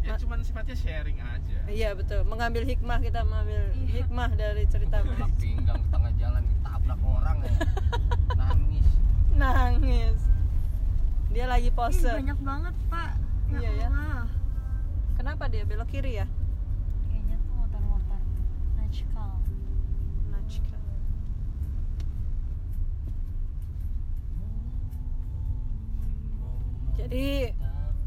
ya 0.00 0.10
Ma- 0.10 0.20
cuman 0.20 0.38
sifatnya 0.40 0.76
sharing 0.76 1.16
aja. 1.16 1.58
Iya 1.64 1.90
betul. 1.94 2.20
Mengambil 2.24 2.66
hikmah 2.66 2.98
kita 3.00 3.22
mengambil 3.22 3.62
Iya. 3.72 3.90
hikmah 3.96 4.30
dari 4.34 4.62
cerita 4.66 5.00
Di 5.00 5.08
pinggang 5.38 5.78
di 5.78 5.88
tengah 5.88 6.12
jalan 6.14 6.42
ditabrak 6.44 7.00
orang 7.00 7.36
ya. 7.40 7.52
Nangis. 8.42 8.88
Nangis. 9.32 10.18
Dia 11.30 11.46
lagi 11.46 11.66
Ih, 11.66 11.72
pose 11.72 12.10
banyak 12.10 12.38
banget 12.38 12.74
pak 12.86 13.10
ya 13.54 13.60
Iya, 13.60 13.70
ya. 13.76 13.88
Allah. 13.88 14.26
kenapa 15.14 15.44
dia 15.46 15.62
belok 15.64 15.88
kiri 15.88 16.12
ya? 16.18 16.26
Kayaknya 17.06 17.36
tuh 17.40 17.54
motor-motor 17.54 18.20
Najkal. 18.76 19.30
Najka. 20.28 20.78
jadi 26.94 27.50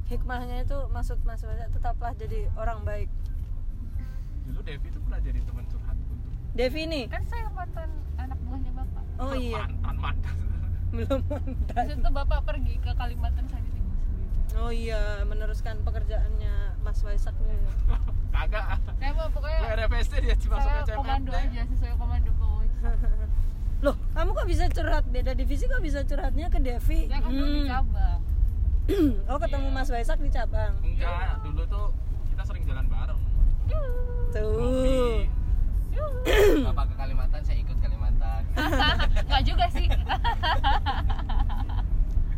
hikmahnya 0.08 0.64
itu 0.64 0.78
maksud 0.90 1.20
Mas 1.28 1.44
Waisak 1.44 1.70
tetaplah 1.70 2.16
jadi 2.16 2.48
orang 2.56 2.88
baik. 2.88 3.10
Dulu 4.48 4.64
Devi 4.64 4.88
tuh 4.88 5.02
pernah 5.04 5.20
jadi 5.20 5.40
teman 5.44 5.66
curhat 5.68 5.98
untuk 6.00 6.20
Devi 6.56 6.84
nih? 6.88 7.06
Kan 7.12 7.24
saya 7.28 7.52
mantan 7.52 7.90
anak 8.16 8.40
buahnya 8.48 8.72
bapak. 8.74 9.04
Oh 9.20 9.36
iya. 9.36 9.68
Mantan 9.68 9.96
mantan. 10.00 10.36
Belum 10.96 11.20
mantan. 11.28 11.56
Terus 11.68 11.90
itu 12.00 12.10
bapak 12.10 12.40
pergi 12.48 12.76
ke 12.80 12.92
Kalimantan 12.96 13.44
ditinggal 13.44 13.64
sendiri 13.68 13.77
oh 14.58 14.72
iya 14.72 15.00
meneruskan 15.24 15.84
pekerjaannya 15.84 16.54
Mas 16.80 17.00
Waisak 17.02 17.36
nih 17.42 17.60
kagak. 18.38 18.80
Saya 18.96 19.12
mau 19.12 19.28
pokoknya 19.28 19.60
RFSD 19.76 20.14
dia 20.22 20.36
cuma 20.38 20.58
saya 20.58 20.82
ke 20.82 20.94
komando 20.94 21.32
aja 21.32 21.62
sesuai 21.66 21.94
komando 21.96 22.32
Boy 22.34 22.68
loh 23.86 23.94
kamu 24.12 24.30
kok 24.32 24.48
bisa 24.48 24.66
curhat? 24.68 25.06
Beda 25.08 25.32
divisi 25.32 25.66
kok 25.66 25.82
bisa 25.82 26.02
curhatnya 26.02 26.48
ke 26.48 26.58
Devi? 26.58 27.06
Saya 27.06 27.20
kan 27.20 27.30
dulu 27.30 27.46
di 27.48 27.62
Hmm. 27.62 27.70
cabang. 27.70 28.20
Oh 29.28 29.38
ketemu 29.38 29.68
Iya. 29.68 29.76
Mas 29.76 29.90
Waisak 29.90 30.18
di 30.18 30.30
cabang? 30.30 30.74
Enggak 30.80 31.44
dulu 31.44 31.62
tuh 31.68 31.88
kita 32.32 32.44
sering 32.44 32.64
jalan 32.64 32.86
bareng. 32.88 33.20
Tuh. 34.30 35.22
Bapak 36.68 36.86
ke 36.88 36.96
Kalimantan 36.96 37.42
saya 37.42 37.58
ikut 37.58 37.78
Kalimantan. 37.78 38.42
Nggak 39.28 39.44
juga 39.44 39.66
sih 39.70 39.88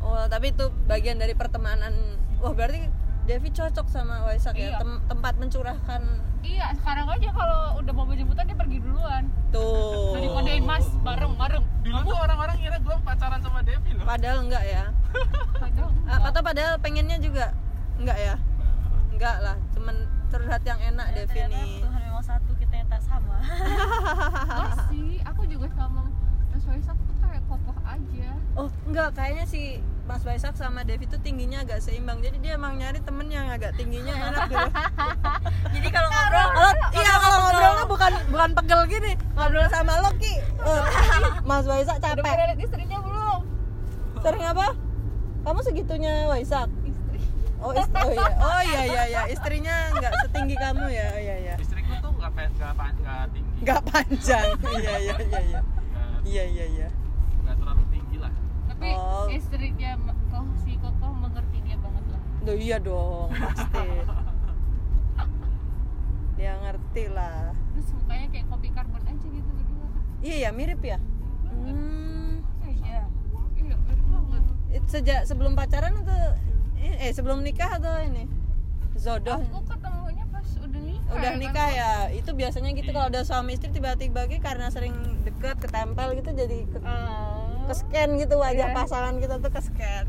Oh, 0.09 0.25
tapi 0.25 0.49
itu 0.49 0.65
bagian 0.83 1.15
dari 1.15 1.31
pertemanan. 1.31 1.93
Wah, 2.37 2.51
berarti 2.51 2.89
Devi 3.23 3.49
cocok 3.49 3.85
sama 3.85 4.25
Waisak 4.25 4.53
ya, 4.53 4.73
Iya. 4.73 4.77
tem- 4.79 5.03
tempat 5.07 5.33
mencurahkan 5.35 6.01
iya 6.39 6.71
sekarang 6.73 7.03
aja 7.05 7.29
kalau 7.29 7.77
udah 7.77 7.91
mau 7.91 8.07
jemputan 8.09 8.41
dia 8.43 8.55
pergi 8.55 8.79
duluan 8.79 9.27
tuh. 9.49 10.15
udah 10.15 10.21
dikodein 10.23 10.63
mas 10.63 10.87
bareng 10.97 11.35
bareng 11.35 11.61
dulu 11.83 11.99
tuh 12.05 12.17
orang-orang 12.17 12.55
ngira 12.57 12.79
gue 12.79 12.95
pacaran 12.97 13.37
sama 13.37 13.59
Devi 13.61 13.91
loh 13.91 14.07
Padahal 14.07 14.37
enggak 14.41 14.63
ya. 14.63 14.83
Padahal 15.61 15.89
Ah, 16.01 16.15
enggak. 16.15 16.19
Atau 16.25 16.41
padahal 16.41 16.73
pengennya 16.79 17.17
juga 17.19 17.45
enggak 17.97 18.17
ya? 18.17 18.35
Enggak 19.11 19.35
lah, 19.37 19.55
cuman 19.69 19.95
curhat 20.27 20.63
yang 20.63 20.79
enak 20.79 21.07
Ya, 21.07 21.15
Devi 21.19 21.39
nih. 21.45 21.69
Tuhan 21.83 22.01
memang 22.01 22.23
satu 22.23 22.51
kita 22.55 22.73
yang 22.73 22.87
tak 22.87 23.01
sama 23.03 23.37
Enggak 24.47 24.73
sih 24.87 25.19
aku 25.21 25.41
juga 25.45 25.67
sama 25.69 26.01
Mas 26.49 26.63
Waisak 26.65 26.97
tuh 26.97 27.15
kayak 27.19 27.43
kokoh 27.45 27.77
aja 27.83 28.29
Oh, 28.59 28.67
enggak, 28.83 29.15
kayaknya 29.15 29.45
si 29.45 29.79
Mas 30.03 30.19
Waisak 30.21 30.51
sama 30.53 30.83
Devi 30.83 31.05
tuh 31.05 31.15
tingginya 31.17 31.61
agak 31.61 31.79
seimbang. 31.79 32.19
Jadi 32.19 32.37
dia 32.39 32.53
emang 32.53 32.75
nyari 32.75 32.99
temen 32.99 33.29
yang 33.29 33.47
agak 33.47 33.71
tingginya 33.73 34.11
enak 34.11 34.43
gitu. 34.47 34.67
jadi 35.75 35.87
kalau 35.87 36.09
ngobrol 36.09 36.47
Kalau 36.49 36.71
iya 36.93 37.13
kalau 37.15 37.37
ngobrolnya 37.39 37.85
bukan 37.85 38.11
bukan 38.27 38.49
pegel 38.53 38.81
gini. 38.85 39.11
Ngobrol 39.31 39.67
sama 39.69 39.93
lo 39.97 40.11
Ki. 40.13 40.33
Eh, 40.35 40.81
Mas 41.47 41.63
Waisak 41.63 41.97
udah 41.97 42.11
capek. 42.15 42.35
lihat 42.35 42.59
istrinya 42.59 42.97
belum 42.99 43.39
Sering 44.19 44.43
apa? 44.43 44.67
Kamu 45.39 45.59
segitunya 45.61 46.13
Waisak? 46.27 46.67
istri 46.83 47.19
Oh, 47.57 47.71
ist- 47.71 47.91
oh 47.93 48.09
iya. 48.09 48.27
Oh 48.39 48.61
iya 48.61 48.81
iya 48.83 49.03
iya. 49.05 49.21
Istrinya 49.29 49.75
nggak 49.93 50.13
setinggi 50.21 50.55
kamu 50.57 50.85
ya. 50.89 51.07
Oh, 51.07 51.17
iya 51.17 51.35
iya. 51.39 51.55
istriku 51.55 51.95
tuh 51.97 52.11
nggak 52.13 52.31
pe- 52.33 52.51
nggak 52.51 52.73
pa- 52.73 52.91
nggak 52.93 53.23
tinggi 53.29 53.51
Nggak 53.61 53.81
panjang. 53.85 54.47
iya 54.73 54.93
iya 54.97 55.15
iya 55.21 55.39
iya. 55.45 55.59
Iya 56.25 56.43
iya 56.45 56.65
iya. 56.67 56.87
nggak 57.41 57.55
terlalu 57.55 57.83
tinggi 57.89 58.17
lah 58.17 58.33
tapi 58.79 58.89
Oh. 58.89 59.27
istrinya 59.27 59.91
kok 59.99 60.15
si 60.57 60.71
kokoh 60.75 61.11
mengerti 61.13 61.59
dia 61.61 61.75
banget 61.77 62.05
lah 62.07 62.21
Duh, 62.41 62.55
iya 62.55 62.77
dong, 62.79 63.27
pasti. 63.29 63.83
Dia 66.33 66.55
ngerti 66.57 67.03
lah. 67.09 67.51
terus 67.69 67.91
mukanya 67.93 68.27
kayak 68.29 68.45
kopi 68.47 68.69
karbon 68.69 69.03
aja 69.03 69.27
gitu 69.27 69.49
berdua 69.49 69.87
Iya 70.21 70.35
ya, 70.37 70.49
mirip 70.49 70.79
ya. 70.81 70.97
Hmm. 71.45 72.39
iya 72.63 73.03
iya 73.57 73.75
mirip 73.77 73.79
banget 74.07 74.43
It- 74.71 74.87
Sejak 74.87 75.19
sebelum 75.25 75.51
pacaran 75.53 75.93
atau 75.97 76.15
eh 76.79 77.11
sebelum 77.11 77.39
nikah 77.41 77.69
atau 77.73 77.91
ini? 78.01 78.23
Zodoh. 78.95 79.35
aku 79.37 79.59
ketemunya 79.65 80.23
pas 80.25 80.47
udah 80.57 80.79
nikah 80.81 81.11
Udah 81.13 81.29
kan. 81.29 81.39
nikah 81.39 81.67
ya. 81.69 81.89
Itu 82.09 82.31
biasanya 82.33 82.71
gitu 82.73 82.89
kalau 82.89 83.07
udah 83.07 83.23
suami 83.23 83.53
istri 83.53 83.69
tiba-tiba 83.69 84.23
gitu 84.25 84.39
karena 84.39 84.67
sering 84.67 84.91
deket 85.21 85.55
ketempel 85.57 86.15
gitu 86.15 86.31
jadi 86.33 86.57
ke, 86.65 86.77
Oh. 86.79 87.38
Ke 87.69 87.75
scan 87.75 88.17
gitu 88.17 88.33
wajah 88.35 88.67
Iya. 88.67 88.75
pasangan 88.75 89.13
kita 89.17 89.37
tuh 89.37 89.51
ke 89.51 89.61
scan. 89.61 90.05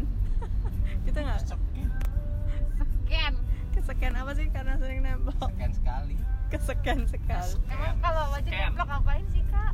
gitu 1.05 1.19
nggak? 1.23 1.39
Scan. 1.45 3.33
Ke 3.71 3.81
scan 3.85 4.13
apa 4.15 4.33
sih 4.33 4.49
karena 4.49 4.75
sering 4.75 5.01
nempel? 5.01 5.37
sekian 5.37 5.73
sekali 5.73 6.17
Ke 6.49 6.57
scan 6.59 7.01
sekali. 7.05 7.55
Emang 7.69 8.01
kalau 8.01 8.33
wajah 8.33 8.49
Scan. 8.49 8.65
ngeblok 8.67 8.89
ngapain 8.89 9.25
sih 9.29 9.45
kak? 9.47 9.73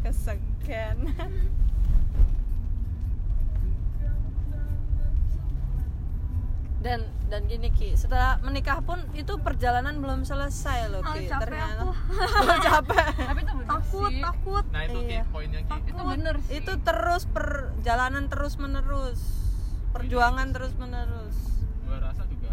Ke 0.00 0.10
dan 6.78 7.00
dan 7.26 7.42
gini 7.44 7.68
Ki, 7.68 7.92
setelah 7.92 8.38
menikah 8.38 8.78
pun 8.80 9.02
itu 9.12 9.34
perjalanan 9.36 9.98
belum 9.98 10.22
selesai 10.22 10.88
loh 10.88 11.02
Ah, 11.02 11.12
Ki. 11.12 11.26
capek 11.26 11.42
Ternyata 11.44 11.74
aku. 11.76 11.90
Oh, 12.46 12.58
capek. 12.68 13.06
Tapi 13.18 13.40
itu 13.40 13.52
bener 13.52 13.66
takut 13.68 14.08
sih. 14.08 14.22
takut 14.22 14.64
nah 14.68 14.82
itu 14.82 14.98
Iya. 15.00 15.20
Ki, 15.20 15.28
poinnya 15.28 15.60
Ki 15.60 15.78
Itu 15.84 16.02
bener 16.04 16.34
sih. 16.40 16.54
itu 16.56 16.72
terus 16.78 17.22
perjalanan 17.26 18.24
terus 18.26 18.54
menerus 18.56 19.20
perjuangan 19.88 20.48
terus 20.48 20.72
menerus 20.74 21.36
gue 21.82 21.96
rasa 21.96 22.22
juga 22.24 22.52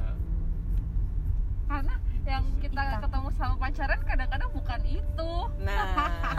karena 1.66 1.94
yang 2.24 2.42
kita 2.58 2.82
ketemu 3.00 3.28
sama 3.32 3.56
pacaran 3.56 4.00
kadang-kadang 4.02 4.50
bukan 4.50 4.82
itu. 4.88 5.32
nah 5.60 5.86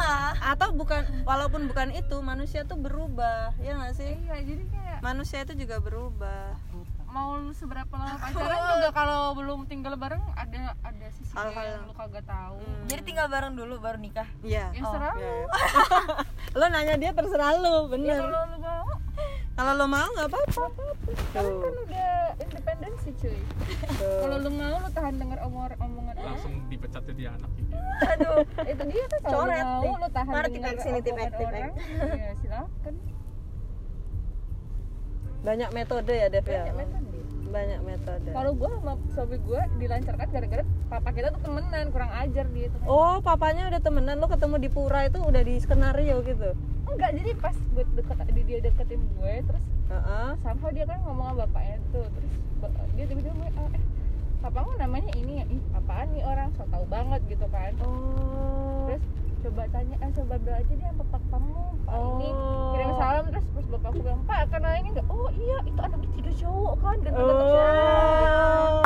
atau 0.53 0.69
bukan 0.73 1.03
walaupun 1.23 1.67
bukan 1.67 1.93
itu 1.93 2.17
manusia 2.21 2.63
tuh 2.63 2.75
berubah 2.77 3.55
ya 3.57 3.77
nggak 3.77 3.95
sih 3.95 4.11
Iya, 4.19 4.37
jadi 4.45 4.65
kayak 4.67 4.99
manusia 5.01 5.39
itu 5.41 5.55
juga 5.57 5.79
berubah 5.79 6.59
mau 7.17 7.31
lu 7.35 7.49
seberapa 7.51 7.89
lama 7.91 8.21
pacaran 8.21 8.61
juga 8.77 8.91
kalau 8.93 9.33
belum 9.33 9.65
tinggal 9.65 9.97
bareng 9.97 10.21
ada 10.37 10.77
ada 10.79 11.07
sisi 11.11 11.33
Hal-hal 11.33 11.57
yang 11.57 11.73
yang- 11.75 11.87
lu 11.87 11.95
kagak 11.95 12.25
tahu. 12.27 12.61
Hmm. 12.61 12.85
jadi 12.85 13.01
tinggal 13.03 13.27
bareng 13.27 13.55
dulu 13.55 13.75
baru 13.79 13.97
nikah 13.97 14.29
Iya. 14.43 14.69
Ya 14.71 14.83
Oh, 14.83 14.93
serah 14.93 15.13
lu. 15.15 15.33
lo 16.59 16.67
nanya 16.69 16.95
dia 16.95 17.11
terserah 17.11 17.57
lo 17.57 17.73
Ya 17.79 17.89
bener 17.89 18.21
kalau 18.21 18.43
lu 18.47 18.59
mau 18.61 18.85
kalau 19.57 19.73
lo 19.73 19.87
mau 19.87 20.05
nggak 20.07 20.29
apa-apa 20.29 20.65
kan 21.33 21.41
tuh 21.41 21.57
kan 21.59 21.75
udah 21.83 22.13
independensi 22.37 23.09
cuy. 23.15 23.39
tuh. 23.97 24.21
Kalau 24.21 24.37
lu 24.37 24.51
mau 24.53 24.77
lu 24.77 24.89
tahan 24.91 25.15
denger 25.17 25.39
omong 25.41 25.73
omongan 25.79 26.15
langsung 26.19 26.53
dipecat 26.69 27.01
jadi 27.07 27.33
anak 27.33 27.49
gitu 27.55 27.73
aduh 27.97 28.37
itu 28.63 28.83
dia 28.87 29.05
kan 29.07 29.21
kalau 29.23 29.33
lu 29.33 29.49
Coret 29.49 29.65
mau 29.65 29.95
lu 29.97 30.09
tahan 30.11 30.29
Mari 30.31 30.49
denger 30.51 30.75
tipek 30.77 30.85
sini, 30.85 30.99
orang. 31.43 31.73
Ya 32.13 32.33
silakan. 32.37 32.95
Banyak 35.47 35.71
metode 35.71 36.11
ya 36.13 36.27
Dev 36.27 36.43
ya 36.45 36.67
Banyak 36.67 36.75
metode. 36.77 37.05
banyak 37.47 37.81
metode 37.81 38.29
Kalau 38.29 38.51
gua 38.53 38.69
sama 38.75 38.93
suami 39.09 39.37
gua 39.41 39.63
dilancarkan 39.73 40.27
gara-gara 40.27 40.63
papa 40.87 41.11
kita 41.11 41.29
tuh 41.31 41.41
temenan, 41.41 41.85
kurang 41.89 42.11
ajar 42.13 42.45
dia 42.49 42.67
tuh. 42.69 42.79
oh 42.85 43.17
papanya 43.21 43.63
udah 43.67 43.79
temenan 43.79 44.19
lo 44.19 44.27
ketemu 44.27 44.57
di 44.59 44.69
pura 44.69 45.01
itu 45.05 45.19
udah 45.21 45.41
di 45.41 45.55
skenario 45.57 46.21
gitu 46.21 46.51
enggak 46.87 47.11
jadi 47.13 47.31
pas 47.37 47.55
gue 47.55 47.85
deket 47.93 48.17
dia 48.41 48.59
deketin 48.61 49.03
gue 49.13 49.35
terus 49.45 49.65
Heeh. 49.87 50.31
somehow 50.41 50.71
dia 50.71 50.85
kan 50.85 50.99
ngomong 51.03 51.27
sama 51.29 51.41
bapaknya 51.45 51.77
tuh 51.91 52.07
terus 52.09 52.33
dia 52.93 53.05
tiba-tiba 53.05 53.35
gue 53.37 53.51
"Ah, 53.53 53.69
eh 53.71 53.83
papamu 54.39 54.71
namanya 54.77 55.11
ini 55.15 55.33
ya 55.37 55.45
ih 55.47 55.63
apaan 55.73 56.07
nih 56.11 56.23
orang 56.23 56.49
so 56.53 56.63
tau 56.67 56.87
banget 56.87 57.21
gitu 57.27 57.47
kan 57.49 57.73
Oh. 57.81 58.87
terus 58.89 59.03
coba 59.47 59.63
tanya 59.71 59.95
eh 59.97 60.11
coba 60.13 60.35
bilang 60.37 60.59
aja 60.59 60.75
dia 60.75 60.91
bapak 60.93 61.23
kamu 61.29 61.55
pak 61.81 61.95
ini 61.95 62.29
Oh. 62.29 62.71
kirim 62.73 62.91
salam 62.97 63.25
terus 63.29 63.47
terus 63.49 63.67
bapakku 63.69 63.99
bilang 64.01 64.23
pak 64.25 64.41
kenal 64.49 64.73
ini 64.75 64.89
enggak 64.91 65.07
oh 65.09 65.29
iya 65.33 65.59
itu 65.63 65.79
anaknya 65.79 66.09
tiga 66.13 66.33
cowok 66.37 66.75
kan 66.77 66.97
dan 67.01 67.13
Oh. 67.17 68.83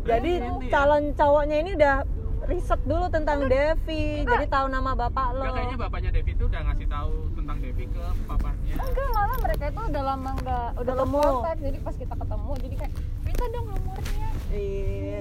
Jadi 0.00 0.32
Ini 0.34 0.48
ya. 0.58 0.70
calon 0.72 1.04
cowoknya 1.12 1.56
ini 1.58 1.70
udah 1.76 1.96
riset 2.42 2.80
dulu 2.82 3.06
tentang 3.06 3.46
Devi, 3.46 4.24
jadi 4.24 4.48
tahu 4.48 4.66
nama 4.66 4.90
bapak 4.92 5.26
lo. 5.30 5.44
Enggak, 5.44 5.54
kayaknya 5.54 5.76
bapaknya 5.78 6.10
Devi 6.10 6.32
itu 6.32 6.44
udah 6.46 6.60
ngasih 6.64 6.88
tahu 6.88 7.12
tentang 7.32 7.56
Devi 7.60 7.84
ke 7.86 8.04
papahnya 8.24 8.74
enggak 8.80 9.08
malah 9.12 9.38
mereka 9.38 9.64
itu 9.68 9.80
udah 9.84 10.02
lama 10.02 10.30
enggak 10.34 10.68
udah 10.74 10.94
Ketemu. 10.96 11.20
kontak 11.20 11.56
jadi 11.60 11.78
pas 11.78 11.94
kita 11.94 12.14
ketemu 12.16 12.50
jadi 12.58 12.74
kayak 12.76 12.92
minta 13.22 13.44
dong 13.46 13.66
nomornya 13.68 14.28
Iya, 14.50 15.20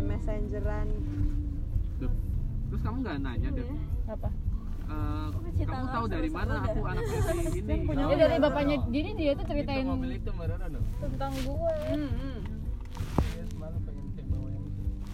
messengeran. 0.00 0.88
Terus 2.74 2.82
kamu 2.82 2.96
nggak 3.00 3.18
nanya 3.22 3.48
Dev 3.54 3.70
apa 4.10 4.30
Eh, 4.84 5.28
cinta 5.56 5.72
kamu 5.72 5.86
tahu 5.88 6.06
dari 6.12 6.28
mana 6.28 6.60
aku 6.60 6.80
anak 6.84 7.04
ini 7.56 7.74
punya 7.88 8.04
Oh, 8.04 8.12
dari 8.12 8.36
iya. 8.36 8.42
bapaknya 8.42 8.76
jadi 8.90 9.10
dia 9.14 9.32
tuh 9.32 9.46
ceritain 9.46 9.80
itu 9.80 9.88
mobil 9.88 10.10
itu 10.12 10.28
dong 10.28 10.84
tentang 11.00 11.32
gue 11.40 11.72
Iya, 11.86 12.04
pengen 13.80 14.06
cek 14.12 14.26
bawa 14.28 14.48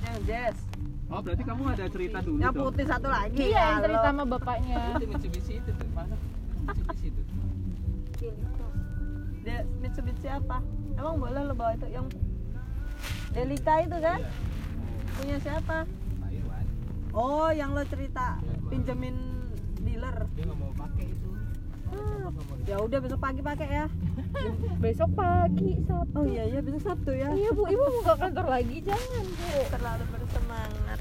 yang 0.01 0.19
Jess. 0.25 0.57
oh 1.07 1.21
berarti 1.21 1.43
kamu 1.45 1.63
ada 1.69 1.85
cerita 1.87 2.19
dulu 2.19 2.39
Yang 2.41 2.51
dong 2.51 2.65
putih 2.67 2.87
satu 2.89 3.09
lagi. 3.09 3.37
dia 3.37 3.61
yang 3.63 3.79
cerita 3.79 4.09
sama 4.09 4.25
bapaknya 4.27 4.77
itu 4.91 5.07
Mitsubishi 5.07 5.53
itu 5.55 5.71
tuh 5.71 5.89
mana 5.93 6.17
Mitsubishi 6.65 7.07
itu 7.07 7.23
Dia 9.41 9.59
Mitsubishi 9.79 10.29
apa? 10.29 10.57
Emang 10.93 11.15
boleh 11.15 11.41
lo 11.43 11.55
bawa 11.55 11.73
itu 11.73 11.87
yang 11.87 12.07
Delica 13.31 13.75
itu 13.79 13.97
kan? 13.97 14.19
Iya. 14.19 14.31
Punya 15.15 15.37
siapa? 15.39 15.79
Oh, 17.13 17.51
yang 17.51 17.73
lo 17.73 17.83
cerita 17.85 18.39
pinjemin 18.67 19.17
dealer. 19.79 20.27
dia 20.31 20.45
nggak 20.45 20.57
mau 20.57 20.73
pakai 20.73 21.07
itu 21.07 21.29
Ah, 21.91 22.31
ya 22.65 22.79
udah 22.79 22.99
besok 22.99 23.19
pagi 23.19 23.41
pakai 23.41 23.67
ya. 23.69 23.87
besok 24.85 25.11
pagi 25.13 25.75
Sabtu 25.83 26.15
Oh 26.15 26.25
iya 26.25 26.47
iya 26.47 26.61
besok 26.61 26.83
Sabtu 26.85 27.11
ya. 27.13 27.29
iya 27.33 27.51
bu 27.51 27.67
ibu 27.67 27.83
mau 27.83 28.03
ke 28.05 28.15
kantor 28.17 28.47
lagi 28.49 28.77
jangan 28.81 29.25
bu 29.27 29.49
Terlalu 29.69 30.05
bersemangat. 30.09 31.01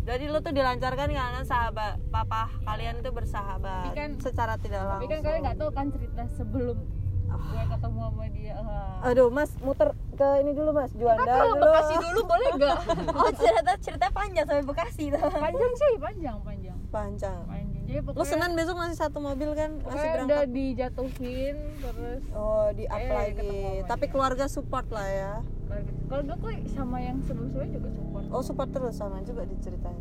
Jadi 0.00 0.24
lo 0.26 0.38
tuh 0.38 0.50
dilancarkan 0.50 1.06
karena 1.08 1.42
sahabat 1.44 2.02
papa 2.10 2.50
kalian 2.60 2.98
itu 2.98 3.10
bersahabat 3.10 3.84
Tapi 3.86 3.96
kan- 3.96 4.18
secara 4.18 4.54
tidak 4.56 4.82
tapi 4.82 4.90
langsung. 4.90 5.10
kan 5.12 5.20
kalian 5.22 5.40
nggak 5.40 5.56
tahu 5.56 5.70
kan 5.70 5.86
cerita 5.88 6.22
sebelum 6.32 6.76
gue 7.32 7.62
ketemu 7.64 7.98
sama 8.00 8.24
dia. 8.28 8.54
Aduh, 9.00 9.28
Mas 9.28 9.50
muter 9.58 9.88
ke 10.12 10.28
ini 10.38 10.52
dulu 10.52 10.70
Mas, 10.70 10.92
Juanda 10.92 11.24
kalau 11.24 11.54
dulu. 11.54 11.62
Bekasi 11.62 11.94
dulu 11.96 12.20
boleh 12.22 12.48
nggak 12.52 12.76
oh 13.20 13.30
cerita 13.32 13.72
cerita 13.78 14.06
panjang 14.10 14.44
sampai 14.44 14.64
Bekasi 14.64 15.04
tuh 15.08 15.20
panjang 15.30 15.72
sih 15.74 15.92
panjang 15.96 16.36
panjang 16.38 16.76
Panjang. 16.86 17.38
panjang 17.44 17.82
jadi 17.82 18.00
pokoknya 18.02 18.28
Senin 18.28 18.50
besok 18.52 18.76
masih 18.76 18.96
satu 18.96 19.18
mobil 19.18 19.50
kan? 19.52 19.70
Masih 19.72 19.82
pokoknya 19.82 20.04
udah 20.04 20.20
berangkat. 20.36 20.46
dijatuhin 20.52 21.56
terus 21.76 22.22
Oh, 22.30 22.66
di 22.70 22.84
up 22.84 22.98
Eh, 22.98 23.08
lagi. 23.10 23.58
Tapi 23.84 24.04
dia. 24.04 24.10
keluarga 24.10 24.44
support 24.46 24.86
lah 24.88 25.08
ya. 25.08 25.34
kalau 26.04 26.22
gue 26.22 26.36
kok 26.36 26.50
sama 26.68 26.98
yang 26.98 27.18
sebelum-sebelumnya 27.20 27.72
juga 27.72 27.88
support 27.92 28.24
Oh, 28.28 28.42
support 28.42 28.68
terus 28.68 28.94
sama 28.94 29.22
juga 29.22 29.42
diceritain. 29.44 29.96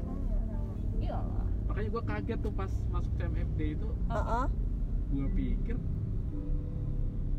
iya 0.95 1.17
makanya 1.63 1.89
gue 1.91 2.03
kaget 2.03 2.39
tuh 2.39 2.51
pas 2.51 2.71
masuk 2.89 3.11
CMFD 3.15 3.59
itu 3.71 3.87
Heeh. 4.07 4.45
gue 5.09 5.27
pikir 5.31 5.77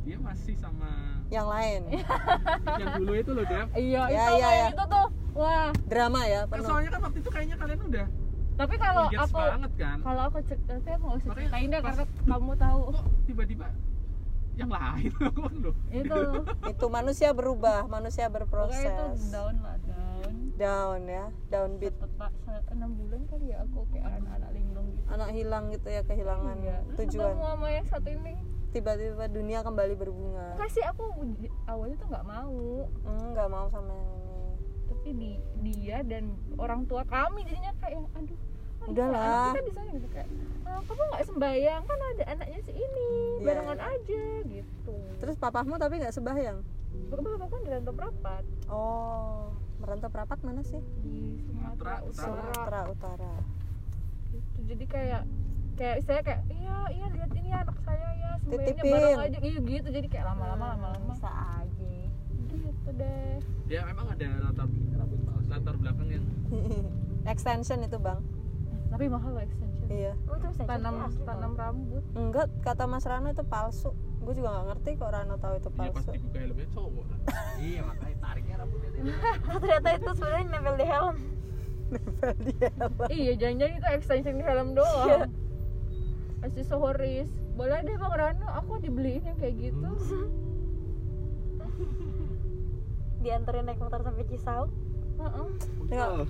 dia 0.00 0.16
masih 0.18 0.54
sama 0.54 0.90
Yang 1.28 1.46
lain. 1.48 1.80
yang 2.74 2.90
dulu 2.96 3.12
itu 3.14 3.30
loh 3.30 3.44
Dev 3.44 3.66
iya 3.72 4.02
Ya, 4.02 4.24
itu 4.24 4.32
iya, 4.32 4.40
kayak 4.42 4.56
ya. 4.56 4.68
itu 4.70 4.84
tuh 4.86 5.06
wah 5.32 5.68
Drama 5.84 6.20
ya, 6.24 6.40
kan 6.42 6.50
penuh. 6.50 6.66
soalnya 6.66 6.90
kan 6.90 7.00
waktu 7.02 7.18
itu 7.18 7.30
kayaknya 7.30 7.56
kalian 7.56 7.80
udah 7.84 8.06
tapi 8.52 8.74
kalau 8.76 9.04
aku 9.08 9.38
banget 9.38 9.72
kan 9.74 9.98
kalau 10.00 10.22
aku 10.26 10.38
cerita 10.42 10.74
saya 10.78 10.96
mau 10.96 11.12
usah 11.14 11.28
ceritain 11.30 11.68
deh 11.68 11.80
karena 11.80 12.04
kamu 12.22 12.52
tahu 12.54 12.80
kok 12.90 13.04
tiba-tiba 13.24 13.66
yang 14.52 14.68
lain 14.68 15.12
loh 15.62 15.74
itu 15.88 16.20
Itu 16.66 16.86
manusia 16.88 17.30
berubah, 17.30 17.86
manusia 17.86 18.26
pokoknya 18.26 18.44
itu 18.76 18.92
berproses. 18.92 19.18
down 19.30 19.56
lah 19.58 19.76
down 19.80 20.32
Down 20.52 21.00
ya, 21.08 21.24
downbeat. 21.48 21.96
tetap 21.96 22.28
enam 22.68 22.92
bulan 22.94 23.24
kali 23.26 23.48
ya 23.48 23.64
aku 23.64 23.88
kayak 23.88 24.12
anak-anak 24.14 24.50
linglung 24.52 24.86
gitu 24.92 25.08
Anak 25.08 25.28
hilang 25.32 25.64
gitu 25.70 25.88
ya 25.88 26.02
kehilangan 26.02 26.56
Iya. 26.60 26.76
Terus 26.84 26.98
tujuan. 27.08 27.32
ketemu 27.32 27.44
sama 27.46 27.66
yang 27.70 27.86
satu 27.86 28.08
ini 28.10 28.34
Tiba-tiba 28.70 29.26
dunia 29.26 29.60
kembali 29.60 29.94
berbunga. 29.94 30.54
kasih 30.56 30.86
aku 30.86 31.10
awalnya 31.64 31.96
tuh 31.96 32.08
nggak 32.08 32.22
mau 32.24 32.86
Hmm, 33.02 33.26
nggak 33.32 33.48
mau 33.48 33.66
sama 33.66 33.90
yang 33.90 34.10
ini. 34.12 34.46
tapi 34.86 35.08
di 35.12 35.30
dia 35.60 35.98
dan 36.02 36.24
orang 36.54 36.84
tua 36.84 37.02
kami 37.04 37.42
jadinya 37.42 37.72
kayak 37.76 37.94
yang 37.96 38.06
aduh 38.12 38.38
Udahlah. 38.82 39.50
kita 39.50 39.60
di 39.60 39.72
sana 39.72 39.90
gitu 39.90 40.08
kayak 40.08 40.28
"Ah, 40.62 40.80
kamu 40.80 41.02
nggak 41.04 41.24
sembayang 41.26 41.82
kan 41.82 41.98
ada 42.06 42.24
anaknya 42.28 42.58
si 42.60 42.72
ini 42.72 43.08
Iya, 43.36 43.44
barengan 43.44 43.80
aja 43.80 44.22
gitu 44.42 44.94
Terus 45.18 45.36
papahmu 45.36 45.74
tapi 45.76 45.94
nggak 45.96 46.12
sebayang. 46.12 46.58
Bapak 47.06 47.22
bapak 47.28 47.48
kan 47.48 47.60
di 47.60 47.70
rantau 47.70 47.92
perapat 47.92 48.42
Oh, 48.66 49.50
merantau 49.76 50.08
perapat 50.08 50.38
mana 50.40 50.62
sih? 50.62 50.80
di 51.00 51.42
Sumatera 51.42 52.00
Sumatera 52.00 52.06
Utara 52.06 52.40
Sumatera 52.46 52.80
Utara. 52.88 53.32
gitu. 54.30 54.58
jadi 54.64 54.84
kayak 54.86 55.22
kayak 55.80 55.96
saya 56.04 56.20
kayak 56.20 56.40
iya 56.52 56.76
iya 56.92 57.06
lihat 57.08 57.30
ini 57.32 57.48
anak 57.50 57.76
saya 57.80 58.08
ya 58.12 58.30
Titipin. 58.44 58.92
bareng 58.92 59.16
aja. 59.16 59.38
Iya 59.40 59.58
gitu. 59.64 59.88
Jadi 59.88 60.06
kayak 60.12 60.26
lama-lama 60.28 60.64
lama-lama. 60.76 61.08
bisa 61.08 61.30
aja. 61.56 61.92
Gitu 62.52 62.88
deh. 62.92 63.32
Ya 63.64 63.80
memang 63.88 64.06
ada 64.06 64.28
latar 64.44 64.68
latar 65.48 65.74
belakang 65.74 66.08
yang 66.12 66.24
Extension 67.32 67.80
itu 67.80 67.96
bang. 67.96 68.20
tapi 68.90 69.06
mahal 69.06 69.30
loh 69.30 69.40
extension. 69.40 69.86
Iya. 69.86 70.12
oh 70.26 70.34
itu 70.34 70.66
tanam 70.66 70.94
asli 71.00 71.22
tanam 71.22 71.52
rambut. 71.54 72.02
Enggak, 72.12 72.50
kata 72.60 72.84
Mas 72.84 73.06
Rano 73.06 73.30
itu 73.30 73.46
palsu. 73.46 73.94
Gue 74.18 74.34
juga 74.34 74.50
nggak 74.50 74.66
ngerti 74.74 74.90
kok 74.98 75.10
Rano 75.14 75.34
tahu 75.38 75.54
itu 75.56 75.70
ya 75.70 75.78
pas 75.88 75.94
palsu. 75.94 76.10
dibuka 76.10 76.38
helmnya 76.42 76.68
cowok. 76.74 77.04
Lah 77.06 77.18
iya 77.70 77.80
makanya 77.80 78.16
tariknya 78.18 78.54
rambutnya 78.58 78.90
ternyata 79.62 79.88
itu 79.94 80.10
sebenarnya 80.12 80.44
nempel 80.50 80.74
di 80.74 80.86
helm. 80.86 81.16
Nempel 81.88 82.30
dia 82.44 82.70
apa? 82.76 83.04
iya 83.08 83.32
jangan-jangan 83.32 83.74
itu 83.78 83.88
extension 83.94 84.34
di 84.34 84.44
helm 84.44 84.68
doang 84.74 85.30
aksesoris 86.40 87.28
boleh 87.54 87.78
deh 87.84 87.96
bang 87.96 88.14
Rano. 88.16 88.48
Aku 88.64 88.80
dibeliin 88.80 89.28
yang 89.28 89.36
kayak 89.36 89.54
gitu. 89.60 89.90
Dianterin 93.24 93.68
naik 93.68 93.80
motor 93.80 94.00
sampai 94.00 94.24
Cisauk. 94.24 94.70
Heeh. 95.20 95.48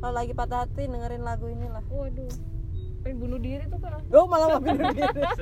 Kalau 0.00 0.14
lagi 0.16 0.32
patah 0.32 0.64
hati 0.64 0.88
dengerin 0.88 1.24
lagu 1.24 1.48
inilah. 1.48 1.84
waduh. 1.88 2.28
Pengen 3.00 3.16
bunuh 3.16 3.40
diri 3.40 3.64
tuh 3.64 3.80
kan 3.80 3.96
Oh 4.12 4.28
malah 4.28 4.56
mau 4.56 4.60
bunuh 4.60 4.92
diri. 4.92 5.24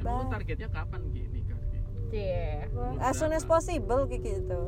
emang 0.00 0.32
targetnya 0.32 0.68
kapan 0.72 1.00
gini 1.12 1.44
kan 1.44 1.60
cie. 2.08 2.64
As 3.04 3.20
soon 3.20 3.36
as 3.36 3.44
possible 3.44 4.08
Kiki 4.08 4.40
itu. 4.40 4.60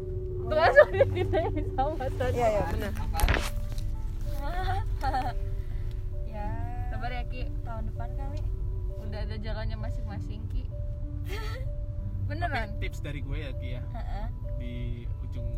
tuh 0.42 0.52
langsung 0.52 0.92
ditanya 0.92 1.64
sama 1.72 2.04
tadi 2.20 2.36
Iya 2.36 2.48
ya 2.52 2.62
benar. 2.76 2.92
ya. 6.35 6.48
Sabar 6.90 7.11
ya 7.11 7.22
Ki. 7.28 7.48
Tahun 7.62 7.85
depan 7.88 8.11
kali. 8.16 8.40
Udah 9.02 9.20
ada 9.24 9.37
jalannya 9.38 9.76
masing-masing 9.78 10.42
Ki. 10.50 10.64
Beneran? 12.28 12.70
Tapi 12.74 12.83
tips 12.83 13.00
dari 13.02 13.20
gue 13.22 13.38
ya 13.38 13.50
Ki 13.57 13.68
ya. 13.78 13.83
Heeh. 13.92 14.26
di 14.62 14.74
ujung 15.26 15.48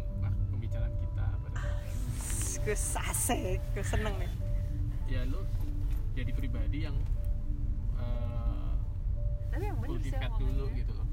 pembicaraan 0.49 0.97
kita 0.97 1.27
pada 1.45 1.61
Gue 2.65 2.73
asik, 2.73 3.61
gue 3.77 3.85
seneng 3.85 4.17
nih. 4.17 4.33
ya 5.05 5.21
lu 5.29 5.45
jadi 6.17 6.33
pribadi 6.33 6.89
yang 6.89 6.97
eh, 8.01 8.73
tapi 9.53 9.69
yang 9.69 9.77
bener 9.77 10.01
sih 10.01 10.17
dulu 10.41 10.65
gitu 10.73 10.93
loh. 10.97 11.05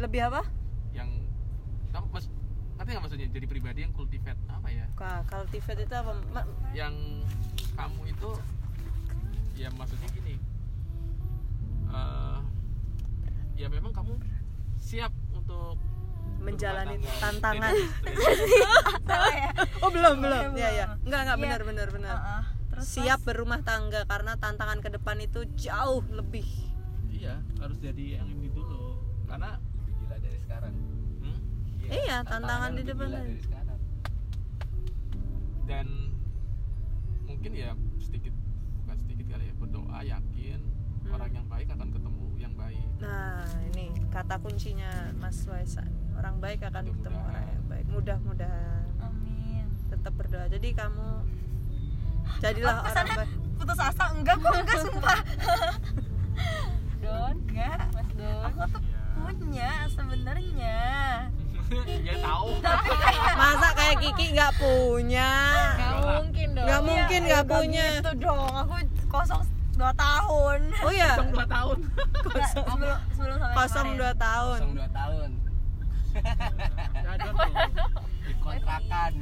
Lebih 0.00 0.32
apa? 0.32 0.48
Ngerti 2.86 2.94
nggak 2.94 3.02
maksudnya 3.02 3.28
jadi 3.28 3.46
pribadi 3.48 3.78
yang 3.82 3.90
cultivate 3.90 4.38
apa 4.46 4.68
ya 4.70 4.86
Ka- 4.94 5.26
Cultivate 5.26 5.80
itu 5.82 5.90
apa? 5.92 6.12
Ma- 6.30 6.46
yang 6.70 6.94
kamu 7.74 8.00
itu 8.06 8.30
ya 9.54 9.68
maksudnya 9.72 10.06
gini 10.08 10.38
eh, 11.88 12.38
ya 13.56 13.66
memang 13.66 13.90
kamu 13.90 14.14
siap 14.78 15.10
untuk 15.32 15.74
menjalani 16.36 17.02
tantangan. 17.18 17.74
ya 19.34 19.50
Oh 19.80 19.90
belum 19.90 20.14
belum. 20.20 20.42
Belum. 20.46 20.52
Ya 20.54 20.70
ya. 20.70 20.86
Enggak 21.00 21.20
enggak 21.24 21.34
Iya. 21.34 21.42
benar 21.42 21.60
benar 21.64 21.88
benar. 21.90 22.14
Heeh. 22.14 22.42
terus 22.68 22.86
Siap 22.92 23.20
berumah 23.24 23.60
tangga 23.62 24.04
karena 24.04 24.36
tantangan 24.36 24.78
ke 24.78 24.92
depan 24.92 25.18
itu 25.18 25.42
jauh 25.58 26.06
lebih. 26.08 26.46
iya 27.08 27.34
harus 27.56 27.80
jadi 27.80 28.20
yang 28.20 28.28
ini 28.28 28.46
dulu 28.46 28.94
karena 29.24 29.56
lebih 29.74 29.94
gila 29.98 30.16
dari 30.20 30.38
sekarang 30.38 30.74
hmm, 31.18 31.38
Iya, 31.88 32.16
tantangan 32.22 32.70
di 32.72 32.82
depan 32.82 33.08
dari 33.08 33.38
sekarang 33.38 33.80
dan 35.64 35.86
mungkin 37.24 37.52
ya 37.52 37.70
sedikit 37.98 38.30
bukan 38.76 38.96
sedikit 38.96 39.26
kali 39.28 39.44
ya 39.44 39.54
berdoa 39.56 39.98
yakin 40.00 40.60
Hmm. 40.98 41.12
orang 41.12 41.30
yang 41.32 41.46
baik 41.46 41.68
akan 41.68 41.88
ketemu 41.88 42.10
yang 42.36 42.54
baik 42.56 42.82
Nah, 42.96 43.42
ini 43.68 43.84
kata 44.08 44.34
kuncinya 44.36 44.90
Mas 45.14 45.38
Waisa. 45.44 45.86
Orang 46.12 46.38
baik 46.38 46.58
akan 46.60 46.82
ketemu 46.84 46.98
Mudah-mudahan. 47.14 47.28
orang 47.28 47.46
yang 47.46 47.64
baik. 47.64 47.84
Mudah-mudahan 47.88 48.84
amin 49.00 49.66
tetap 49.86 50.12
berdoa. 50.12 50.46
Jadi 50.48 50.68
kamu 50.72 51.08
jadilah 52.42 52.74
Aku 52.76 52.88
orang 52.88 53.06
baik. 53.16 53.30
putus 53.54 53.78
asa 53.80 54.04
enggak 54.10 54.36
kok 54.36 54.54
enggak 54.56 54.78
sumpah 54.80 55.18
Don 57.02 57.36
enggak 57.40 57.78
Mas 57.88 58.08
Don 58.12 58.42
aku 58.44 58.62
tuh 58.68 58.82
Iya. 58.82 59.32
punya 59.32 59.70
sebenarnya 59.88 60.78
ya 62.02 62.14
tahu. 62.20 62.48
Tapi 62.60 62.90
kayak 63.04 63.34
Masa 63.36 63.68
kayak 63.74 63.96
Kiki 64.00 64.26
nggak 64.32 64.52
punya? 64.56 65.30
nggak 65.76 65.94
mungkin 66.00 66.46
dong. 66.54 66.66
Nggak 66.66 66.82
mungkin 66.82 67.20
ya, 67.20 67.26
nggak 67.26 67.44
ya 67.44 67.50
punya. 67.50 67.86
gitu 67.98 68.12
dong. 68.22 68.52
Aku 68.56 68.74
kosong 69.06 69.42
dua 69.76 69.92
tahun. 69.92 70.60
Oh 70.80 70.92
ya, 70.92 71.10
Kosong 71.14 71.30
dua 71.32 71.46
tahun. 71.46 71.78
Enggak, 72.26 72.48
sebelum 72.48 72.98
sebelum 73.12 73.36
sampai 73.36 73.56
kosong 73.56 73.88
dua 73.94 74.12
tahun. 74.16 74.58
kosong 74.58 74.74
dua 74.74 74.88
tahun. 74.90 75.28
Tuh. 77.16 77.34
Dikontrakan. 78.26 79.12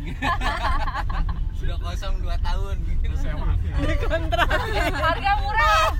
Sudah 1.58 1.76
kosong 1.76 2.14
dua 2.22 2.36
tahun. 2.38 2.76
Terus 3.02 3.18
sewa 3.18 3.50
Di 3.82 3.94
kontrak. 3.98 4.48
harga 4.94 5.32
murah. 5.42 5.90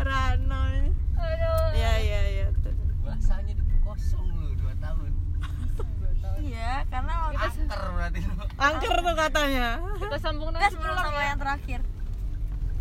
Rano. 0.00 0.64
aduh. 1.12 1.76
Iya 1.76 1.92
iya 2.00 2.20
iya. 2.32 2.46
tuh. 2.64 2.72
bahasanya 3.04 3.52
di 3.52 3.64
kosong 3.84 4.24
lu 4.32 4.39
dua 4.39 4.39
tahun 4.39 4.39
iya 6.40 6.72
karena 6.88 7.12
waktu 7.28 7.38
angker 7.38 7.80
berarti 7.92 8.20
lu. 8.24 8.44
Angker 8.56 8.96
tuh 9.00 9.14
katanya. 9.16 9.68
kita 10.00 10.18
sambung 10.20 10.48
nanti 10.52 10.74
sebelum 10.74 10.96
sama 10.96 11.20
ya 11.20 11.28
yang 11.32 11.40
terakhir. 11.40 11.80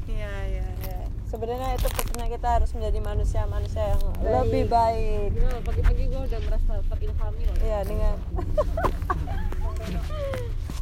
Iya 0.10 0.34
iya 0.49 0.66
iya. 0.84 0.97
Sebenarnya 1.30 1.70
itu 1.78 1.88
pesannya 1.93 2.28
kita 2.34 2.47
harus 2.57 2.70
menjadi 2.74 2.99
manusia-manusia 3.05 3.84
yang 3.93 4.01
lebih 4.26 4.64
baik. 4.66 5.30
Gila, 5.38 5.62
pagi-pagi 5.62 6.03
gue 6.10 6.22
udah 6.26 6.39
merasa 6.49 6.74
terilhami 6.89 7.43
loh. 7.45 7.55
Iya 7.62 7.80
dengan 7.86 8.16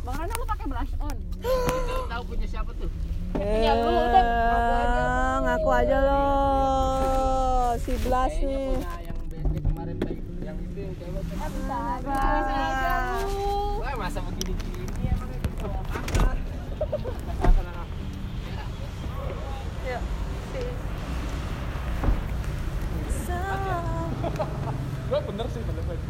makanya 0.08 0.34
lu 0.40 0.46
pakai 0.48 0.66
blush 0.72 0.94
on. 1.04 1.18
Itu 1.44 1.96
tahu 2.08 2.24
punya 2.32 2.48
siapa 2.48 2.72
tuh? 2.80 2.90
Punya 3.36 3.72
lu 3.76 3.92
udah. 3.92 4.24
Ngaku 4.24 4.72
aja. 4.72 5.04
Eh, 5.04 5.36
ngaku 5.44 5.70
aja 5.76 5.98
lo 6.00 6.24
si 7.78 7.94
bisa. 11.38 11.82
Gak 12.02 12.26
bisa. 12.50 12.96
Wah, 13.78 13.94
masa 13.94 14.20
begini-gini. 14.26 14.90
Apa? 15.62 16.34
Yuk, 19.88 20.02
Gue 25.08 25.20
bener 25.30 25.46
sih, 25.54 25.62
bener-bener. 25.64 26.08